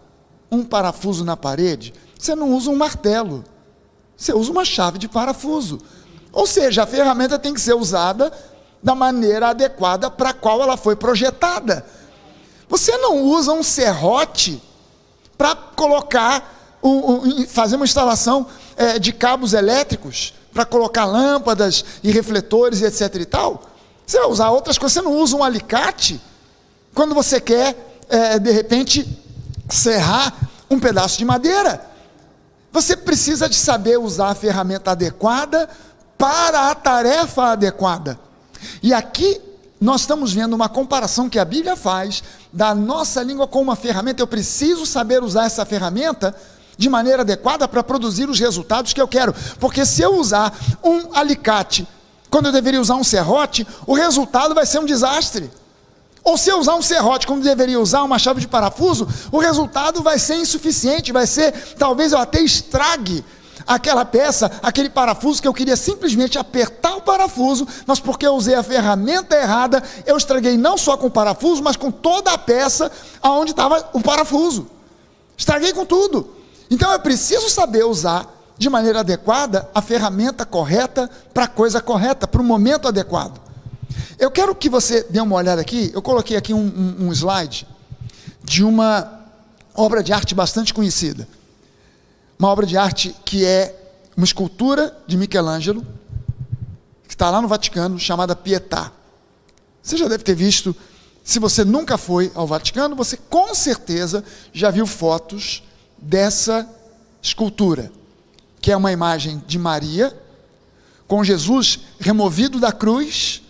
um 0.53 0.63
parafuso 0.63 1.25
na 1.25 1.35
parede, 1.35 1.95
você 2.17 2.35
não 2.35 2.53
usa 2.53 2.71
um 2.71 2.77
martelo, 2.77 3.43
você 4.15 4.35
usa 4.35 4.53
uma 4.53 4.67
chave 4.67 4.99
de 4.99 5.09
parafuso. 5.09 5.81
Ou 6.31 6.47
seja, 6.47 6.83
a 6.83 6.87
ferramenta 6.87 7.39
tem 7.39 7.55
que 7.55 7.61
ser 7.61 7.73
usada 7.73 8.31
da 8.83 8.95
maneira 8.95 9.49
adequada 9.49 10.11
para 10.11 10.31
a 10.31 10.35
qual 10.35 10.63
ela 10.63 10.77
foi 10.77 10.95
projetada. 10.95 11.87
Você 12.69 12.95
não 12.99 13.23
usa 13.23 13.53
um 13.53 13.63
serrote 13.63 14.63
para 15.39 15.55
colocar, 15.55 16.79
um, 16.83 16.91
um, 16.91 17.47
fazer 17.47 17.77
uma 17.77 17.87
instalação 17.87 18.47
é, 18.77 18.99
de 18.99 19.11
cabos 19.11 19.55
elétricos, 19.55 20.35
para 20.53 20.67
colocar 20.67 21.07
lâmpadas 21.07 21.83
e 22.03 22.11
refletores 22.11 22.83
e 22.83 22.85
etc 22.85 23.15
e 23.15 23.25
tal. 23.25 23.63
Você 24.09 24.19
vai 24.19 24.29
usar 24.31 24.49
outras 24.49 24.79
coisas. 24.79 24.95
Você 24.95 25.03
não 25.03 25.19
usa 25.19 25.37
um 25.37 25.45
alicate 25.45 26.19
quando 26.95 27.15
você 27.15 27.39
quer, 27.39 27.77
é, 28.09 28.39
de 28.39 28.51
repente, 28.51 29.07
serrar 29.69 30.35
um 30.71 30.81
pedaço 30.81 31.19
de 31.19 31.27
madeira. 31.27 31.87
Você 32.73 32.97
precisa 32.97 33.51
de 33.51 33.55
saber 33.55 33.99
usar 33.99 34.31
a 34.31 34.35
ferramenta 34.35 34.93
adequada 34.93 35.69
para 36.17 36.71
a 36.71 36.75
tarefa 36.75 37.53
adequada. 37.53 38.19
E 38.83 38.95
aqui 38.95 39.43
nós 39.79 40.01
estamos 40.01 40.33
vendo 40.33 40.55
uma 40.55 40.71
comparação 40.71 41.29
que 41.29 41.39
a 41.39 41.45
Bíblia 41.45 41.77
faz 41.77 42.25
da 42.51 42.75
nossa 42.75 43.23
língua 43.23 43.47
com 43.47 43.61
uma 43.61 43.77
ferramenta. 43.77 44.23
Eu 44.23 44.27
preciso 44.27 44.87
saber 44.87 45.23
usar 45.23 45.45
essa 45.45 45.67
ferramenta 45.67 46.35
de 46.79 46.89
maneira 46.89 47.21
adequada 47.21 47.69
para 47.69 47.83
produzir 47.83 48.27
os 48.27 48.41
resultados 48.41 48.95
que 48.95 49.03
eu 49.03 49.07
quero. 49.07 49.35
Porque 49.61 49.85
se 49.85 50.01
eu 50.01 50.15
usar 50.15 50.59
um 50.83 51.15
alicate 51.15 51.87
quando 52.31 52.47
eu 52.47 52.53
deveria 52.53 52.81
usar 52.81 52.97
um 52.97 53.05
serrote, 53.05 53.67
o 53.87 53.95
resultado 53.95 54.55
vai 54.55 54.67
ser 54.67 54.79
um 54.79 54.85
desastre. 54.85 55.51
Ou 56.23 56.37
se 56.37 56.51
eu 56.51 56.59
usar 56.59 56.75
um 56.75 56.83
serrote 56.83 57.27
como 57.27 57.43
deveria 57.43 57.81
usar 57.81 58.03
uma 58.03 58.19
chave 58.19 58.41
de 58.41 58.49
parafuso, 58.49 59.09
o 59.33 59.39
resultado 59.39 60.03
vai 60.03 60.19
ser 60.19 60.35
insuficiente, 60.35 61.13
vai 61.13 61.27
ser, 61.27 61.53
talvez 61.79 62.13
eu 62.13 62.19
até 62.19 62.41
estrague 62.41 63.25
aquela 63.67 64.05
peça, 64.05 64.51
aquele 64.63 64.89
parafuso 64.89 65.41
que 65.41 65.49
eu 65.49 65.55
queria 65.55 65.77
simplesmente 65.77 66.39
apertar 66.39 66.97
o 66.97 67.03
parafuso, 67.03 67.67
mas 67.87 68.01
porque 68.01 68.27
eu 68.27 68.35
usei 68.35 68.55
a 68.55 68.63
ferramenta 68.63 69.37
errada, 69.37 69.83
eu 70.07 70.17
estraguei 70.17 70.57
não 70.57 70.77
só 70.77 70.97
com 70.97 71.07
o 71.07 71.11
parafuso, 71.11 71.63
mas 71.63 71.77
com 71.77 71.91
toda 71.91 72.33
a 72.33 72.39
peça 72.39 72.91
aonde 73.23 73.51
estava 73.51 73.89
o 73.93 74.01
parafuso. 74.01 74.67
Estraguei 75.37 75.73
com 75.73 75.85
tudo. 75.85 76.35
Então 76.71 76.93
eu 76.93 77.01
preciso 77.01 77.49
saber 77.49 77.85
usar 77.85 78.27
de 78.59 78.69
maneira 78.69 79.01
adequada 79.01 79.69
a 79.73 79.81
ferramenta 79.81 80.45
correta 80.45 81.09
para 81.33 81.45
a 81.45 81.49
coisa 81.49 81.81
correta, 81.81 82.27
para 82.27 82.43
o 82.43 82.45
momento 82.45 82.89
adequado. 82.89 83.41
Eu 84.19 84.31
quero 84.31 84.55
que 84.55 84.69
você 84.69 85.05
dê 85.05 85.21
uma 85.21 85.37
olhada 85.37 85.61
aqui. 85.61 85.93
Eu 85.95 86.03
coloquei 86.03 86.37
aqui 86.37 86.53
um, 86.53 86.67
um, 86.67 87.07
um 87.07 87.13
slide 87.13 87.67
de 88.43 88.65
uma 88.65 89.23
obra 89.75 90.03
de 90.03 90.13
arte 90.13 90.35
bastante 90.35 90.75
conhecida. 90.75 91.29
Uma 92.37 92.49
obra 92.49 92.67
de 92.67 92.77
arte 92.77 93.15
que 93.25 93.45
é 93.45 93.75
uma 94.17 94.25
escultura 94.25 94.97
de 95.07 95.17
Michelangelo, 95.17 95.87
que 97.07 97.15
está 97.15 97.31
lá 97.31 97.41
no 97.41 97.47
Vaticano, 97.47 97.99
chamada 97.99 98.35
Pietà. 98.35 98.91
Você 99.81 99.97
já 99.97 100.09
deve 100.09 100.25
ter 100.25 100.35
visto. 100.35 100.75
Se 101.23 101.39
você 101.39 101.65
nunca 101.65 101.97
foi 101.97 102.33
ao 102.35 102.47
Vaticano, 102.47 102.97
você 102.97 103.17
com 103.17 103.55
certeza 103.55 104.25
já 104.53 104.71
viu 104.71 104.87
fotos 104.87 105.63
dessa 106.01 106.69
escultura 107.23 107.93
que 108.61 108.73
é 108.73 108.77
uma 108.77 108.93
imagem 108.93 109.43
de 109.47 109.59
Maria, 109.59 110.17
com 111.07 111.25
Jesus 111.25 111.81
removido 111.99 112.61
da 112.61 112.73
cruz, 112.73 113.43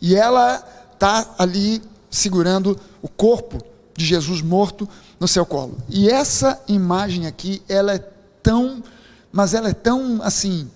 e 0.00 0.14
ela 0.14 0.62
está 0.92 1.34
ali 1.38 1.82
segurando 2.10 2.78
o 3.02 3.08
corpo 3.08 3.62
de 3.96 4.04
Jesus 4.04 4.40
morto 4.40 4.88
no 5.20 5.28
seu 5.28 5.44
colo. 5.44 5.78
E 5.88 6.08
essa 6.08 6.60
imagem 6.66 7.26
aqui, 7.26 7.62
ela 7.68 7.94
é 7.94 7.98
tão, 8.42 8.82
mas 9.32 9.54
ela 9.54 9.68
é 9.68 9.74
tão 9.74 10.20
assim, 10.22 10.70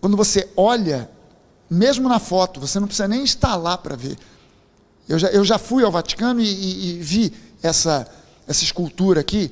quando 0.00 0.16
você 0.16 0.48
olha, 0.56 1.10
mesmo 1.68 2.08
na 2.08 2.18
foto, 2.18 2.60
você 2.60 2.80
não 2.80 2.86
precisa 2.86 3.08
nem 3.08 3.22
estar 3.22 3.56
lá 3.56 3.76
para 3.78 3.96
ver. 3.96 4.18
Eu 5.08 5.18
já, 5.18 5.28
eu 5.28 5.44
já 5.44 5.58
fui 5.58 5.84
ao 5.84 5.90
Vaticano 5.90 6.40
e, 6.40 6.46
e, 6.46 6.90
e 6.90 6.98
vi 7.00 7.32
essa, 7.62 8.06
essa 8.46 8.64
escultura 8.64 9.20
aqui, 9.20 9.50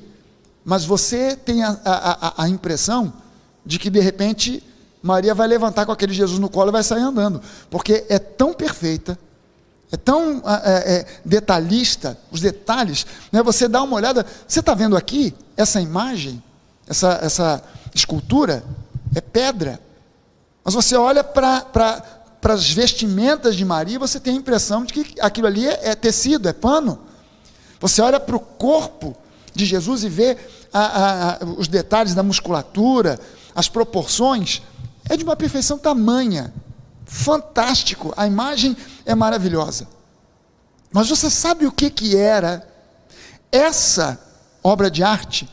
mas 0.63 0.85
você 0.85 1.35
tem 1.35 1.63
a, 1.63 1.79
a, 1.83 2.43
a 2.43 2.49
impressão 2.49 3.13
de 3.69 3.77
que 3.77 3.91
de 3.91 3.99
repente 3.99 4.63
Maria 4.99 5.35
vai 5.35 5.47
levantar 5.47 5.85
com 5.85 5.91
aquele 5.91 6.11
Jesus 6.11 6.39
no 6.39 6.49
colo 6.49 6.69
e 6.69 6.71
vai 6.71 6.81
sair 6.81 7.03
andando, 7.03 7.39
porque 7.69 8.03
é 8.09 8.17
tão 8.17 8.51
perfeita, 8.51 9.15
é 9.91 9.95
tão 9.95 10.41
é, 10.43 10.95
é, 10.95 11.05
detalhista, 11.23 12.17
os 12.31 12.41
detalhes. 12.41 13.05
Né? 13.31 13.43
Você 13.43 13.67
dá 13.67 13.83
uma 13.83 13.95
olhada, 13.95 14.25
você 14.47 14.59
está 14.59 14.73
vendo 14.73 14.97
aqui 14.97 15.35
essa 15.55 15.79
imagem, 15.79 16.41
essa, 16.87 17.19
essa 17.21 17.63
escultura 17.93 18.63
é 19.13 19.21
pedra. 19.21 19.79
Mas 20.63 20.73
você 20.73 20.95
olha 20.95 21.23
para 21.23 22.01
as 22.45 22.71
vestimentas 22.71 23.55
de 23.55 23.63
Maria, 23.63 23.99
você 23.99 24.19
tem 24.19 24.33
a 24.33 24.39
impressão 24.39 24.83
de 24.83 24.93
que 24.93 25.21
aquilo 25.21 25.45
ali 25.45 25.67
é, 25.67 25.89
é 25.89 25.95
tecido, 25.95 26.49
é 26.49 26.53
pano. 26.53 27.01
Você 27.79 28.01
olha 28.01 28.19
para 28.19 28.35
o 28.35 28.39
corpo 28.39 29.15
de 29.53 29.63
Jesus 29.63 30.03
e 30.03 30.09
vê 30.09 30.37
a, 30.73 30.79
a, 30.79 31.33
a, 31.33 31.45
os 31.45 31.67
detalhes 31.67 32.15
da 32.15 32.23
musculatura, 32.23 33.19
as 33.55 33.67
proporções, 33.67 34.61
é 35.09 35.17
de 35.17 35.23
uma 35.23 35.35
perfeição 35.35 35.77
tamanha. 35.77 36.53
Fantástico, 37.05 38.13
a 38.15 38.27
imagem 38.27 38.77
é 39.05 39.15
maravilhosa. 39.15 39.87
Mas 40.91 41.09
você 41.09 41.29
sabe 41.29 41.65
o 41.65 41.71
que, 41.71 41.89
que 41.89 42.15
era 42.15 42.67
essa 43.51 44.19
obra 44.63 44.89
de 44.89 45.03
arte 45.03 45.49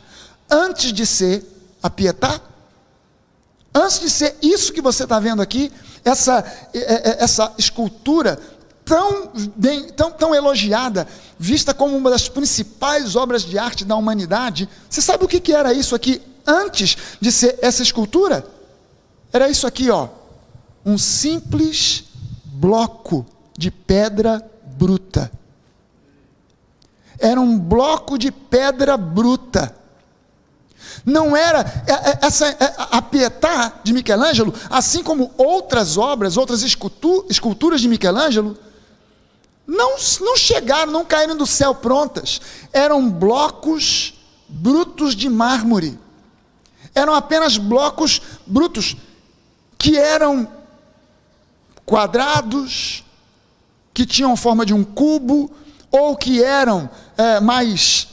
antes 0.50 0.92
de 0.92 1.06
ser 1.06 1.44
a 1.82 1.88
Pietà? 1.88 2.40
Antes 3.74 4.00
de 4.00 4.10
ser 4.10 4.36
isso 4.40 4.72
que 4.72 4.80
você 4.80 5.04
está 5.04 5.20
vendo 5.20 5.42
aqui, 5.42 5.70
essa, 6.04 6.44
é, 6.72 6.78
é, 6.78 7.24
essa 7.24 7.52
escultura 7.58 8.38
tão, 8.84 9.30
bem, 9.56 9.88
tão, 9.88 10.10
tão 10.10 10.34
elogiada, 10.34 11.06
vista 11.38 11.74
como 11.74 11.96
uma 11.96 12.08
das 12.08 12.28
principais 12.28 13.16
obras 13.16 13.42
de 13.42 13.58
arte 13.58 13.84
da 13.84 13.96
humanidade, 13.96 14.68
você 14.88 15.02
sabe 15.02 15.24
o 15.24 15.28
que, 15.28 15.40
que 15.40 15.52
era 15.52 15.74
isso 15.74 15.94
aqui 15.94 16.22
antes 16.46 16.96
de 17.20 17.32
ser 17.32 17.58
essa 17.62 17.82
escultura? 17.82 18.46
Era 19.32 19.48
isso 19.48 19.66
aqui, 19.66 19.90
ó, 19.90 20.08
um 20.84 20.96
simples 20.96 22.04
bloco 22.44 23.26
de 23.56 23.70
pedra 23.70 24.42
bruta. 24.64 25.30
Era 27.18 27.40
um 27.40 27.58
bloco 27.58 28.18
de 28.18 28.30
pedra 28.30 28.96
bruta. 28.96 29.74
Não 31.04 31.36
era 31.36 31.60
é, 31.86 31.92
é, 31.92 32.18
essa 32.22 32.46
é, 32.48 32.74
a 32.78 33.00
Pietà 33.02 33.80
de 33.82 33.92
Michelangelo, 33.92 34.52
assim 34.70 35.02
como 35.02 35.32
outras 35.36 35.96
obras, 35.96 36.36
outras 36.36 36.62
esculturas 36.62 37.80
de 37.80 37.88
Michelangelo, 37.88 38.56
não, 39.66 39.96
não 40.20 40.36
chegaram, 40.36 40.92
não 40.92 41.04
caíram 41.04 41.36
do 41.36 41.46
céu 41.46 41.74
prontas. 41.74 42.40
Eram 42.72 43.10
blocos 43.10 44.14
brutos 44.48 45.14
de 45.16 45.28
mármore. 45.28 45.98
Eram 46.96 47.14
apenas 47.14 47.58
blocos 47.58 48.20
brutos 48.46 48.96
que 49.78 49.96
eram 49.96 50.48
quadrados, 51.84 53.04
que 53.94 54.04
tinham 54.04 54.36
forma 54.36 54.66
de 54.66 54.74
um 54.74 54.82
cubo, 54.82 55.50
ou 55.90 56.16
que 56.16 56.42
eram 56.42 56.90
é, 57.16 57.38
mais 57.38 58.08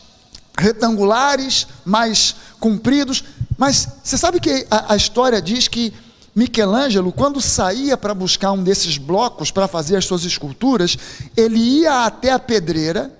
retangulares, 0.58 1.66
mais 1.84 2.36
compridos. 2.60 3.24
Mas 3.58 3.88
você 4.04 4.18
sabe 4.18 4.40
que 4.40 4.68
a, 4.70 4.94
a 4.94 4.96
história 4.96 5.42
diz 5.42 5.68
que 5.68 5.94
Michelangelo, 6.36 7.12
quando 7.12 7.40
saía 7.40 7.96
para 7.96 8.14
buscar 8.14 8.52
um 8.52 8.64
desses 8.64 8.98
blocos 8.98 9.52
para 9.52 9.68
fazer 9.68 9.96
as 9.98 10.06
suas 10.06 10.24
esculturas, 10.26 10.98
ele 11.38 11.58
ia 11.58 12.06
até 12.06 12.32
a 12.32 12.40
pedreira, 12.40 13.12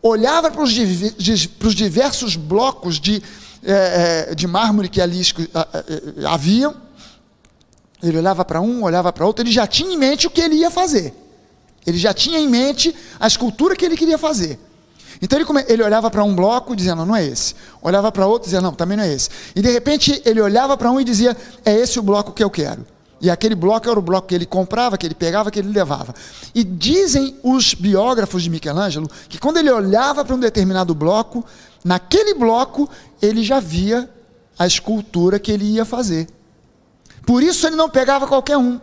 olhava 0.00 0.50
para 0.50 0.62
os, 0.62 0.72
diversos 1.74 2.36
blocos 2.36 3.00
de, 3.00 3.22
é, 3.64 4.34
de 4.34 4.46
mármore 4.46 4.88
que 4.88 5.00
ali 5.00 5.22
haviam, 6.26 6.74
ele 8.02 8.18
olhava 8.18 8.44
para 8.44 8.60
um, 8.60 8.82
olhava 8.82 9.12
para 9.12 9.26
outro, 9.26 9.42
ele 9.44 9.52
já 9.52 9.66
tinha 9.66 9.92
em 9.92 9.96
mente 9.96 10.26
o 10.26 10.30
que 10.30 10.40
ele 10.40 10.56
ia 10.56 10.70
fazer. 10.70 11.14
Ele 11.86 11.98
já 11.98 12.12
tinha 12.14 12.38
em 12.38 12.48
mente 12.48 12.94
a 13.18 13.26
escultura 13.26 13.76
que 13.76 13.84
ele 13.84 13.96
queria 13.96 14.18
fazer. 14.18 14.58
Então 15.20 15.38
ele, 15.38 15.46
ele 15.68 15.82
olhava 15.82 16.10
para 16.10 16.24
um 16.24 16.34
bloco 16.34 16.74
dizendo, 16.74 17.04
não 17.04 17.14
é 17.14 17.24
esse. 17.24 17.54
Olhava 17.80 18.10
para 18.10 18.26
outro 18.26 18.46
dizendo, 18.46 18.64
não, 18.64 18.72
também 18.72 18.96
não 18.96 19.04
é 19.04 19.12
esse. 19.12 19.30
E 19.54 19.62
de 19.62 19.70
repente 19.70 20.20
ele 20.24 20.40
olhava 20.40 20.76
para 20.76 20.90
um 20.90 21.00
e 21.00 21.04
dizia, 21.04 21.36
é 21.64 21.74
esse 21.74 21.98
o 21.98 22.02
bloco 22.02 22.32
que 22.32 22.42
eu 22.42 22.50
quero. 22.50 22.84
E 23.20 23.30
aquele 23.30 23.54
bloco 23.54 23.88
era 23.88 23.98
o 23.98 24.02
bloco 24.02 24.28
que 24.28 24.34
ele 24.34 24.44
comprava, 24.44 24.98
que 24.98 25.06
ele 25.06 25.14
pegava, 25.14 25.50
que 25.50 25.58
ele 25.58 25.70
levava. 25.70 26.14
E 26.54 26.62
dizem 26.62 27.36
os 27.42 27.72
biógrafos 27.72 28.42
de 28.42 28.50
Michelangelo 28.50 29.08
que 29.28 29.38
quando 29.38 29.58
ele 29.58 29.70
olhava 29.70 30.24
para 30.24 30.34
um 30.34 30.38
determinado 30.38 30.94
bloco, 30.94 31.44
naquele 31.84 32.34
bloco 32.34 32.88
ele 33.20 33.44
já 33.44 33.60
via 33.60 34.08
a 34.58 34.66
escultura 34.66 35.38
que 35.38 35.52
ele 35.52 35.64
ia 35.64 35.84
fazer. 35.84 36.26
Por 37.26 37.42
isso 37.42 37.66
ele 37.66 37.76
não 37.76 37.88
pegava 37.88 38.26
qualquer 38.26 38.56
um. 38.56 38.80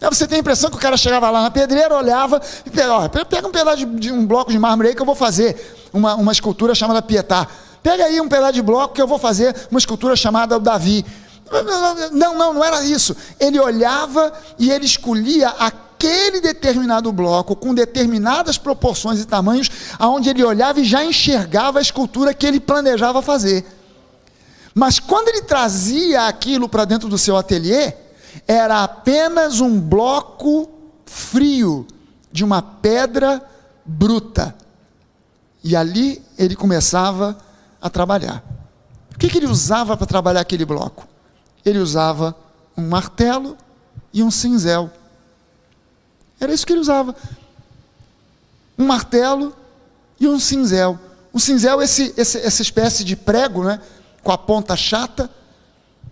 Aí 0.00 0.08
você 0.08 0.26
tem 0.26 0.36
a 0.36 0.40
impressão 0.40 0.70
que 0.70 0.76
o 0.76 0.80
cara 0.80 0.96
chegava 0.96 1.30
lá 1.30 1.42
na 1.42 1.50
pedreira, 1.50 1.94
olhava 1.94 2.40
e 2.64 2.70
pega, 2.70 3.08
pega 3.24 3.48
um 3.48 3.50
pedaço 3.50 3.78
de, 3.78 3.86
de, 3.86 4.12
um 4.12 4.26
bloco 4.26 4.50
de 4.50 4.58
mármore 4.58 4.88
aí 4.88 4.94
que 4.94 5.02
eu 5.02 5.06
vou 5.06 5.14
fazer 5.14 5.88
uma, 5.92 6.14
uma 6.14 6.32
escultura 6.32 6.74
chamada 6.74 7.02
Pietá. 7.02 7.46
Pega 7.82 8.04
aí 8.04 8.20
um 8.20 8.28
pedaço 8.28 8.54
de 8.54 8.62
bloco 8.62 8.94
que 8.94 9.02
eu 9.02 9.06
vou 9.06 9.18
fazer 9.18 9.54
uma 9.70 9.78
escultura 9.78 10.16
chamada 10.16 10.58
Davi. 10.58 11.04
Não, 12.12 12.36
não, 12.36 12.54
não 12.54 12.64
era 12.64 12.82
isso. 12.84 13.16
Ele 13.38 13.58
olhava 13.58 14.32
e 14.58 14.70
ele 14.70 14.86
escolhia 14.86 15.48
aquele 15.48 15.89
determinado 16.40 17.12
bloco 17.12 17.54
com 17.56 17.74
determinadas 17.74 18.56
proporções 18.56 19.20
e 19.20 19.26
tamanhos, 19.26 19.70
aonde 19.98 20.30
ele 20.30 20.44
olhava 20.44 20.80
e 20.80 20.84
já 20.84 21.04
enxergava 21.04 21.78
a 21.78 21.82
escultura 21.82 22.34
que 22.34 22.46
ele 22.46 22.60
planejava 22.60 23.20
fazer. 23.20 23.64
Mas 24.74 24.98
quando 24.98 25.28
ele 25.28 25.42
trazia 25.42 26.26
aquilo 26.26 26.68
para 26.68 26.84
dentro 26.84 27.08
do 27.08 27.18
seu 27.18 27.36
ateliê, 27.36 27.92
era 28.46 28.82
apenas 28.82 29.60
um 29.60 29.80
bloco 29.80 30.70
frio 31.04 31.86
de 32.30 32.44
uma 32.44 32.62
pedra 32.62 33.42
bruta. 33.84 34.54
E 35.62 35.76
ali 35.76 36.22
ele 36.38 36.56
começava 36.56 37.36
a 37.80 37.90
trabalhar. 37.90 38.42
O 39.14 39.18
que, 39.18 39.28
que 39.28 39.38
ele 39.38 39.46
usava 39.46 39.96
para 39.96 40.06
trabalhar 40.06 40.40
aquele 40.40 40.64
bloco? 40.64 41.06
Ele 41.64 41.78
usava 41.78 42.34
um 42.76 42.88
martelo 42.88 43.56
e 44.12 44.22
um 44.22 44.30
cinzel. 44.30 44.90
Era 46.40 46.52
isso 46.52 46.66
que 46.66 46.72
ele 46.72 46.80
usava. 46.80 47.14
Um 48.78 48.86
martelo 48.86 49.54
e 50.18 50.26
um 50.26 50.40
cinzel. 50.40 50.98
Um 51.32 51.38
cinzel, 51.38 51.80
esse, 51.82 52.12
esse, 52.16 52.38
essa 52.38 52.62
espécie 52.62 53.04
de 53.04 53.14
prego, 53.14 53.62
né, 53.62 53.80
com 54.22 54.32
a 54.32 54.38
ponta 54.38 54.74
chata, 54.74 55.30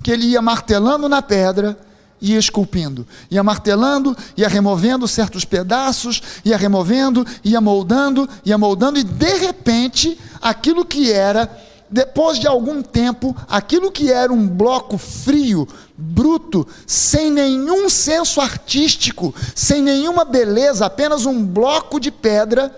que 0.03 0.13
ele 0.13 0.27
ia 0.27 0.43
martelando 0.43 1.09
na 1.09 1.23
pedra 1.23 1.77
ia 2.21 2.39
esculpindo, 2.39 3.07
ia 3.31 3.43
martelando, 3.43 4.17
ia 4.37 4.49
removendo 4.49 5.07
certos 5.07 5.45
pedaços, 5.45 6.23
ia 6.45 6.57
removendo, 6.57 7.25
ia 7.45 7.61
moldando, 7.61 8.29
ia 8.45 8.59
moldando, 8.59 8.99
e 8.99 9.05
de 9.05 9.35
repente, 9.35 10.19
aquilo 10.41 10.85
que 10.85 11.13
era, 11.13 11.49
depois 11.91 12.39
de 12.39 12.47
algum 12.47 12.83
tempo, 12.83 13.35
aquilo 13.49 13.91
que 13.91 14.13
era 14.13 14.33
um 14.33 14.47
bloco 14.47 14.99
frio, 14.99 15.67
bruto, 15.97 16.67
sem 16.87 17.31
nenhum 17.31 17.89
senso 17.89 18.41
artístico, 18.41 19.35
sem 19.55 19.83
nenhuma 19.83 20.25
beleza, 20.25 20.87
apenas 20.87 21.25
um 21.25 21.45
bloco 21.45 21.99
de 21.99 22.11
pedra, 22.11 22.75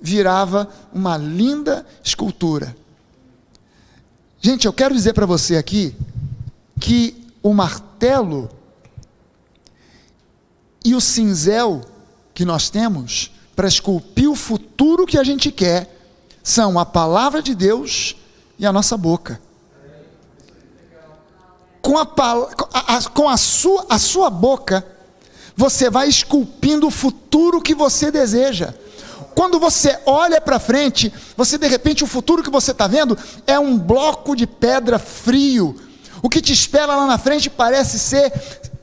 virava 0.00 0.68
uma 0.92 1.16
linda 1.16 1.86
escultura. 2.04 2.76
Gente, 4.40 4.66
eu 4.66 4.72
quero 4.72 4.94
dizer 4.94 5.14
para 5.14 5.26
você 5.26 5.56
aqui 5.56 5.94
que 6.78 7.26
o 7.42 7.54
martelo 7.54 8.50
e 10.84 10.94
o 10.94 11.00
cinzel 11.00 11.80
que 12.34 12.44
nós 12.44 12.68
temos 12.68 13.32
para 13.56 13.66
esculpir 13.66 14.30
o 14.30 14.36
futuro 14.36 15.06
que 15.06 15.18
a 15.18 15.24
gente 15.24 15.50
quer 15.50 15.92
são 16.42 16.78
a 16.78 16.84
palavra 16.84 17.42
de 17.42 17.54
Deus 17.54 18.14
e 18.58 18.66
a 18.66 18.72
nossa 18.72 18.96
boca. 18.96 19.40
Com 21.80 21.98
a, 21.98 22.06
com 23.14 23.28
a, 23.28 23.36
sua, 23.36 23.86
a 23.88 23.98
sua 23.98 24.28
boca, 24.28 24.84
você 25.56 25.88
vai 25.88 26.08
esculpindo 26.08 26.86
o 26.86 26.90
futuro 26.90 27.62
que 27.62 27.74
você 27.74 28.10
deseja. 28.10 28.74
Quando 29.34 29.60
você 29.60 29.98
olha 30.04 30.40
para 30.40 30.58
frente, 30.58 31.12
você 31.36 31.58
de 31.58 31.68
repente 31.68 32.02
o 32.02 32.06
futuro 32.06 32.42
que 32.42 32.50
você 32.50 32.72
está 32.72 32.86
vendo 32.86 33.16
é 33.46 33.58
um 33.58 33.78
bloco 33.78 34.34
de 34.34 34.46
pedra 34.46 34.98
frio. 34.98 35.76
O 36.22 36.28
que 36.28 36.40
te 36.40 36.52
espera 36.52 36.96
lá 36.96 37.06
na 37.06 37.18
frente 37.18 37.48
parece 37.48 37.98
ser 37.98 38.32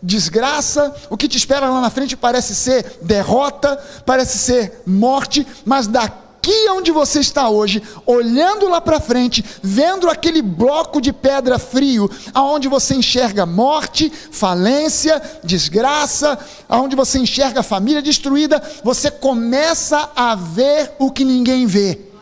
desgraça, 0.01 0.93
o 1.09 1.17
que 1.17 1.27
te 1.27 1.38
espera 1.38 1.69
lá 1.69 1.81
na 1.81 1.89
frente 1.89 2.15
parece 2.15 2.53
ser 2.53 2.99
derrota, 3.01 3.75
parece 4.05 4.38
ser 4.38 4.81
morte, 4.86 5.45
mas 5.65 5.88
daqui 5.88 6.22
onde 6.69 6.91
você 6.91 7.19
está 7.19 7.49
hoje, 7.49 7.82
olhando 8.06 8.67
lá 8.67 8.82
para 8.82 8.99
frente, 8.99 9.43
vendo 9.62 10.10
aquele 10.10 10.41
bloco 10.41 10.99
de 10.99 11.13
pedra 11.13 11.58
frio, 11.58 12.10
aonde 12.34 12.67
você 12.67 12.95
enxerga 12.95 13.45
morte, 13.45 14.12
falência, 14.32 15.21
desgraça, 15.43 16.38
aonde 16.67 16.95
você 16.95 17.19
enxerga 17.19 17.63
família 17.63 18.01
destruída, 18.01 18.62
você 18.84 19.10
começa 19.10 20.10
a 20.15 20.36
ver 20.36 20.91
o 20.99 21.12
que 21.12 21.23
ninguém 21.23 21.65
vê. 21.65 22.12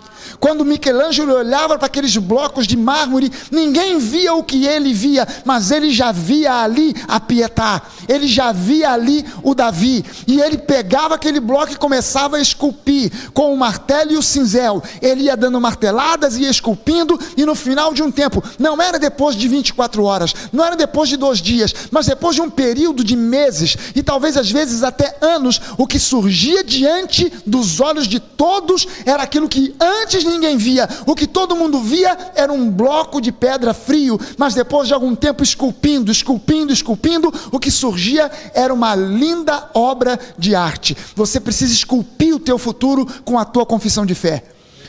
Quando 0.42 0.66
Michelangelo 0.66 1.36
olhava 1.36 1.78
para 1.78 1.86
aqueles 1.86 2.18
blocos 2.18 2.66
de 2.66 2.76
mármore, 2.76 3.32
ninguém 3.52 4.00
via 4.00 4.34
o 4.34 4.44
que 4.44 4.66
ele 4.66 4.92
via, 4.92 5.28
mas 5.46 5.70
ele 5.70 5.92
já 5.92 6.12
via 6.12 6.64
ali 6.64 6.96
a 7.08 7.20
Pietà, 7.20 7.80
ele 8.10 8.28
já 8.28 8.52
via 8.52 8.90
ali 8.90 9.24
o 9.44 9.54
Davi, 9.54 10.04
e 10.26 10.42
ele 10.42 10.58
pegava 10.58 11.14
aquele 11.14 11.40
bloco 11.40 11.74
e 11.74 11.76
começava 11.76 12.38
a 12.38 12.42
esculpir 12.42 13.12
com 13.36 13.54
o 13.54 13.58
martelo 13.58 14.14
e 14.14 14.18
o 14.18 14.24
cinzel. 14.24 14.82
Ele 15.00 15.26
ia 15.26 15.38
dando 15.38 15.62
marteladas, 15.62 16.36
ia 16.38 16.50
esculpindo, 16.50 17.20
e 17.38 17.46
no 17.46 17.54
final 17.54 17.94
de 17.94 18.02
um 18.02 18.10
tempo, 18.10 18.44
não 18.58 18.82
era 18.82 18.98
depois 18.98 19.36
de 19.36 19.48
24 19.48 20.04
horas, 20.04 20.34
não 20.52 20.66
era 20.66 20.76
depois 20.76 21.08
de 21.08 21.18
dois 21.18 21.40
dias, 21.40 21.72
mas 21.92 22.08
depois 22.08 22.34
de 22.34 22.42
um 22.42 22.50
período 22.50 23.04
de 23.04 23.16
meses, 23.16 23.78
e 23.96 24.02
talvez 24.02 24.36
às 24.36 24.50
vezes 24.50 24.82
até 24.82 25.16
anos, 25.22 25.62
o 25.78 25.86
que 25.86 26.00
surgia 26.00 26.64
diante 26.64 27.32
dos 27.46 27.80
olhos 27.80 28.08
de 28.08 28.20
todos 28.20 28.88
era 29.06 29.22
aquilo 29.22 29.48
que 29.48 29.76
antes 29.80 30.31
ninguém 30.32 30.58
via, 30.58 30.88
o 31.06 31.16
que 31.16 31.28
todo 31.28 31.56
mundo 31.56 31.80
via 31.80 32.18
era 32.36 32.52
um 32.52 32.70
bloco 32.70 33.22
de 33.22 33.32
pedra 33.32 33.74
frio, 33.74 34.20
mas 34.38 34.54
depois 34.54 34.88
de 34.88 34.94
algum 34.94 35.16
tempo 35.16 35.44
esculpindo, 35.44 36.12
esculpindo, 36.12 36.74
esculpindo, 36.74 37.34
o 37.52 37.60
que 37.60 37.70
surgia 37.70 38.32
era 38.54 38.74
uma 38.74 38.96
linda 38.96 39.70
obra 39.74 40.20
de 40.38 40.56
arte. 40.56 40.96
Você 41.16 41.40
precisa 41.40 41.74
esculpir 41.74 42.36
o 42.36 42.40
teu 42.40 42.58
futuro 42.58 43.06
com 43.24 43.38
a 43.38 43.46
tua 43.46 43.66
confissão 43.66 44.06
de 44.06 44.16
fé. 44.16 44.44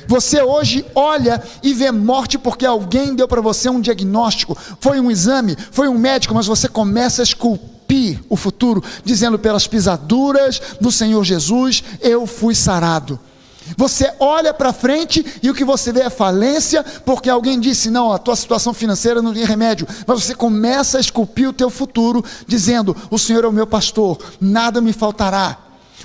Você 0.07 0.43
hoje 0.43 0.85
olha 0.95 1.43
e 1.63 1.73
vê 1.73 1.91
morte 1.91 2.39
porque 2.39 2.67
alguém 2.67 3.15
deu 3.15 3.29
para 3.29 3.41
você 3.41 3.69
um 3.69 3.81
diagnóstico, 3.81 4.57
foi 4.81 5.01
um 5.01 5.11
exame, 5.11 5.57
foi 5.71 5.89
um 5.89 5.99
médico, 5.99 6.35
mas 6.35 6.47
você 6.47 6.69
começa 6.69 7.23
a 7.23 7.25
esculpir 7.25 8.21
o 8.29 8.37
futuro, 8.37 8.83
dizendo 9.05 9.39
pelas 9.39 9.67
pisaduras 9.67 10.61
do 10.81 10.91
Senhor 10.91 11.23
Jesus, 11.25 11.85
eu 12.01 12.27
fui 12.27 12.55
sarado. 12.55 13.19
Você 13.77 14.13
olha 14.19 14.53
para 14.53 14.73
frente 14.73 15.25
e 15.43 15.51
o 15.51 15.55
que 15.55 15.65
você 15.65 15.93
vê 15.93 16.01
é 16.01 16.11
falência, 16.11 16.85
porque 17.05 17.31
alguém 17.31 17.59
disse: 17.59 17.91
"Não, 17.91 18.13
a 18.13 18.19
tua 18.19 18.37
situação 18.37 18.75
financeira 18.75 19.23
não 19.23 19.33
tem 19.33 19.45
remédio". 19.45 19.87
Mas 20.07 20.25
você 20.25 20.35
começa 20.35 20.99
a 20.99 21.01
esculpir 21.01 21.49
o 21.49 21.53
teu 21.53 21.71
futuro, 21.71 22.25
dizendo: 22.47 22.97
"O 23.11 23.19
Senhor 23.19 23.45
é 23.45 23.49
o 23.49 23.53
meu 23.53 23.67
pastor, 23.67 24.19
nada 24.41 24.81
me 24.81 24.93
faltará". 24.93 25.59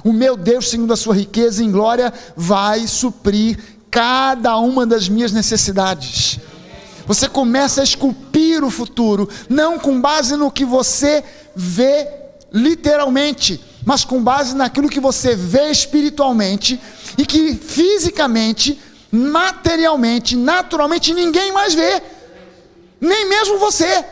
O 0.03 0.13
meu 0.13 0.37
Deus, 0.37 0.69
segundo 0.69 0.93
a 0.93 0.97
sua 0.97 1.15
riqueza 1.15 1.63
em 1.63 1.71
glória, 1.71 2.13
vai 2.35 2.87
suprir 2.87 3.57
cada 3.89 4.57
uma 4.57 4.85
das 4.85 5.09
minhas 5.09 5.31
necessidades. 5.31 6.39
Você 7.05 7.27
começa 7.27 7.81
a 7.81 7.83
esculpir 7.83 8.63
o 8.63 8.69
futuro, 8.69 9.29
não 9.49 9.79
com 9.79 9.99
base 9.99 10.35
no 10.35 10.51
que 10.51 10.65
você 10.65 11.23
vê 11.55 12.07
literalmente, 12.51 13.59
mas 13.87 14.03
com 14.03 14.21
base 14.21 14.53
naquilo 14.53 14.89
que 14.89 14.99
você 14.99 15.33
vê 15.33 15.71
espiritualmente 15.71 16.77
e 17.17 17.25
que 17.25 17.55
fisicamente, 17.55 18.77
materialmente, 19.09 20.35
naturalmente 20.35 21.13
ninguém 21.13 21.53
mais 21.53 21.73
vê, 21.73 22.03
nem 22.99 23.29
mesmo 23.29 23.57
você. 23.57 24.03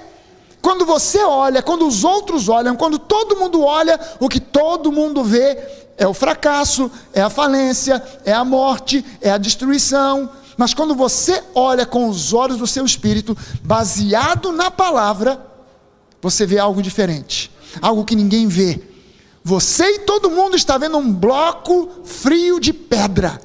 Quando 0.61 0.85
você 0.85 1.21
olha, 1.25 1.61
quando 1.61 1.85
os 1.85 2.05
outros 2.05 2.47
olham, 2.47 2.73
quando 2.77 2.97
todo 2.97 3.35
mundo 3.35 3.65
olha, 3.65 3.99
o 4.17 4.29
que 4.29 4.39
todo 4.39 4.93
mundo 4.93 5.25
vê 5.25 5.59
é 5.97 6.07
o 6.07 6.13
fracasso, 6.13 6.89
é 7.11 7.19
a 7.19 7.29
falência, 7.29 8.01
é 8.23 8.31
a 8.31 8.45
morte, 8.45 9.03
é 9.19 9.29
a 9.29 9.37
destruição. 9.37 10.29
Mas 10.55 10.73
quando 10.73 10.95
você 10.95 11.43
olha 11.53 11.85
com 11.85 12.07
os 12.07 12.31
olhos 12.31 12.59
do 12.59 12.65
seu 12.65 12.85
espírito, 12.85 13.37
baseado 13.61 14.53
na 14.53 14.71
palavra, 14.71 15.45
você 16.21 16.45
vê 16.45 16.59
algo 16.59 16.81
diferente, 16.81 17.51
algo 17.81 18.05
que 18.05 18.15
ninguém 18.15 18.47
vê. 18.47 18.94
Você 19.47 19.83
e 19.83 19.99
todo 19.99 20.31
mundo 20.31 20.55
está 20.55 20.75
vendo 20.75 20.97
um 20.97 21.13
bloco 21.13 22.03
frio 22.03 22.59
de 22.59 22.73
pedra. 22.73 23.39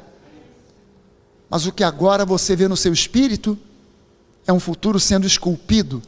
Mas 1.50 1.66
o 1.66 1.72
que 1.72 1.84
agora 1.84 2.24
você 2.24 2.56
vê 2.56 2.66
no 2.66 2.76
seu 2.76 2.90
espírito 2.90 3.58
é 4.46 4.52
um 4.52 4.58
futuro 4.58 4.98
sendo 4.98 5.26
esculpido 5.26 6.00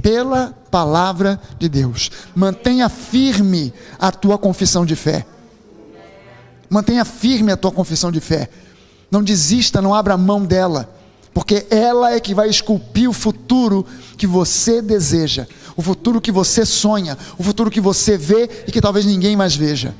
pela 0.00 0.56
palavra 0.70 1.40
de 1.58 1.68
Deus. 1.68 2.08
Mantenha 2.36 2.88
firme 2.88 3.74
a 3.98 4.12
tua 4.12 4.38
confissão 4.38 4.86
de 4.86 4.94
fé. 4.94 5.26
Mantenha 6.70 7.04
firme 7.04 7.50
a 7.50 7.56
tua 7.56 7.72
confissão 7.72 8.12
de 8.12 8.20
fé. 8.20 8.48
Não 9.10 9.24
desista, 9.24 9.82
não 9.82 9.92
abra 9.92 10.16
mão 10.16 10.44
dela, 10.44 10.88
porque 11.34 11.66
ela 11.68 12.12
é 12.12 12.20
que 12.20 12.32
vai 12.32 12.48
esculpir 12.48 13.10
o 13.10 13.12
futuro 13.12 13.84
que 14.16 14.26
você 14.26 14.80
deseja, 14.80 15.48
o 15.76 15.82
futuro 15.82 16.20
que 16.20 16.32
você 16.32 16.64
sonha, 16.64 17.16
o 17.38 17.42
futuro 17.42 17.70
que 17.70 17.80
você 17.80 18.16
vê 18.16 18.48
e 18.66 18.72
que 18.72 18.80
talvez 18.80 19.04
ninguém 19.04 19.36
mais 19.36 19.54
veja. 19.54 19.94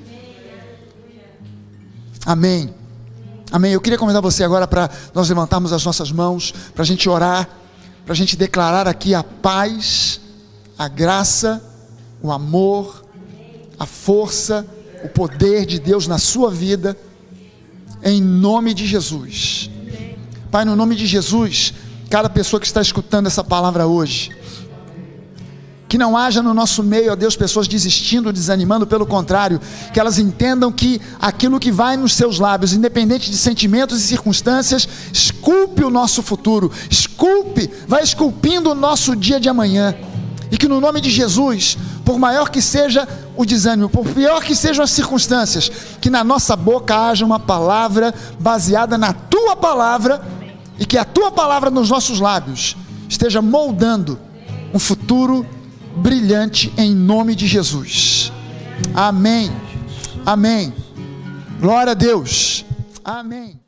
Amém. 2.25 2.73
Amém. 3.51 3.73
Eu 3.73 3.81
queria 3.81 3.99
convidar 3.99 4.21
você 4.21 4.45
agora 4.45 4.67
para 4.67 4.91
nós 5.15 5.29
levantarmos 5.29 5.73
as 5.73 5.85
nossas 5.85 6.11
mãos, 6.11 6.55
para 6.75 6.83
a 6.83 6.87
gente 6.87 7.09
orar, 7.09 7.49
para 8.05 8.13
a 8.13 8.17
gente 8.17 8.37
declarar 8.37 8.89
aqui 8.89 9.15
a 9.15 9.23
paz, 9.23 10.21
a 10.79 10.89
graça, 10.89 11.63
o 12.23 12.33
amor, 12.33 13.05
a 13.79 13.87
força, 13.87 14.67
o 15.05 15.09
poder 15.09 15.67
de 15.67 15.79
Deus 15.79 16.07
na 16.07 16.19
sua 16.19 16.51
vida, 16.51 16.97
em 18.03 18.21
nome 18.23 18.73
de 18.73 18.87
Jesus. 18.87 19.71
Pai, 20.51 20.65
no 20.65 20.77
nome 20.77 20.95
de 20.95 21.07
Jesus, 21.07 21.75
cada 22.09 22.29
pessoa 22.29 22.61
que 22.61 22.67
está 22.67 22.81
escutando 22.81 23.27
essa 23.27 23.43
palavra 23.43 23.87
hoje, 23.87 24.31
que 25.93 25.99
não 25.99 26.17
haja 26.17 26.43
no 26.43 26.55
nosso 26.55 26.83
meio, 26.83 27.13
ó 27.13 27.15
Deus, 27.15 27.37
pessoas 27.37 27.69
desistindo, 27.69 28.33
desanimando, 28.33 28.87
pelo 28.87 29.05
contrário, 29.05 29.61
que 29.93 30.01
elas 30.01 30.19
entendam 30.19 30.73
que 30.73 30.99
aquilo 31.21 31.61
que 31.61 31.71
vai 31.71 31.99
nos 31.99 32.15
seus 32.15 32.39
lábios, 32.39 32.73
independente 32.73 33.31
de 33.31 33.37
sentimentos 33.37 34.03
e 34.03 34.07
circunstâncias, 34.07 34.89
esculpe 35.13 35.85
o 35.85 35.91
nosso 35.91 36.23
futuro, 36.23 36.73
esculpe, 36.91 37.71
vai 37.87 38.03
esculpindo 38.03 38.71
o 38.71 38.75
nosso 38.75 39.15
dia 39.15 39.39
de 39.39 39.51
amanhã, 39.51 39.95
e 40.51 40.57
que 40.57 40.67
no 40.67 40.81
nome 40.81 40.99
de 40.99 41.11
Jesus, 41.11 41.77
por 42.07 42.19
maior 42.19 42.49
que 42.49 42.63
seja 42.63 43.07
o 43.37 43.45
desânimo, 43.45 43.91
por 43.91 44.07
pior 44.07 44.43
que 44.43 44.57
sejam 44.57 44.83
as 44.83 44.93
circunstâncias, 44.93 45.71
que 46.01 46.09
na 46.09 46.25
nossa 46.25 46.57
boca 46.57 46.97
haja 47.11 47.23
uma 47.23 47.39
palavra 47.39 48.15
baseada 48.41 48.97
na 48.97 49.13
tua 49.13 49.55
palavra 49.55 50.23
e 50.79 50.87
que 50.87 50.97
a 50.97 51.05
tua 51.05 51.31
palavra 51.31 51.71
nos 51.71 51.91
nossos 51.91 52.19
lábios 52.19 52.79
esteja 53.11 53.43
moldando 53.43 54.19
um 54.73 54.79
futuro 54.79 55.47
brilhante 55.97 56.73
em 56.77 56.95
nome 56.95 57.35
de 57.35 57.47
Jesus. 57.47 58.33
Amém. 58.95 59.51
Amém. 60.25 60.73
Glória 61.61 61.93
a 61.93 61.95
Deus. 61.95 62.65
Amém. 63.05 63.62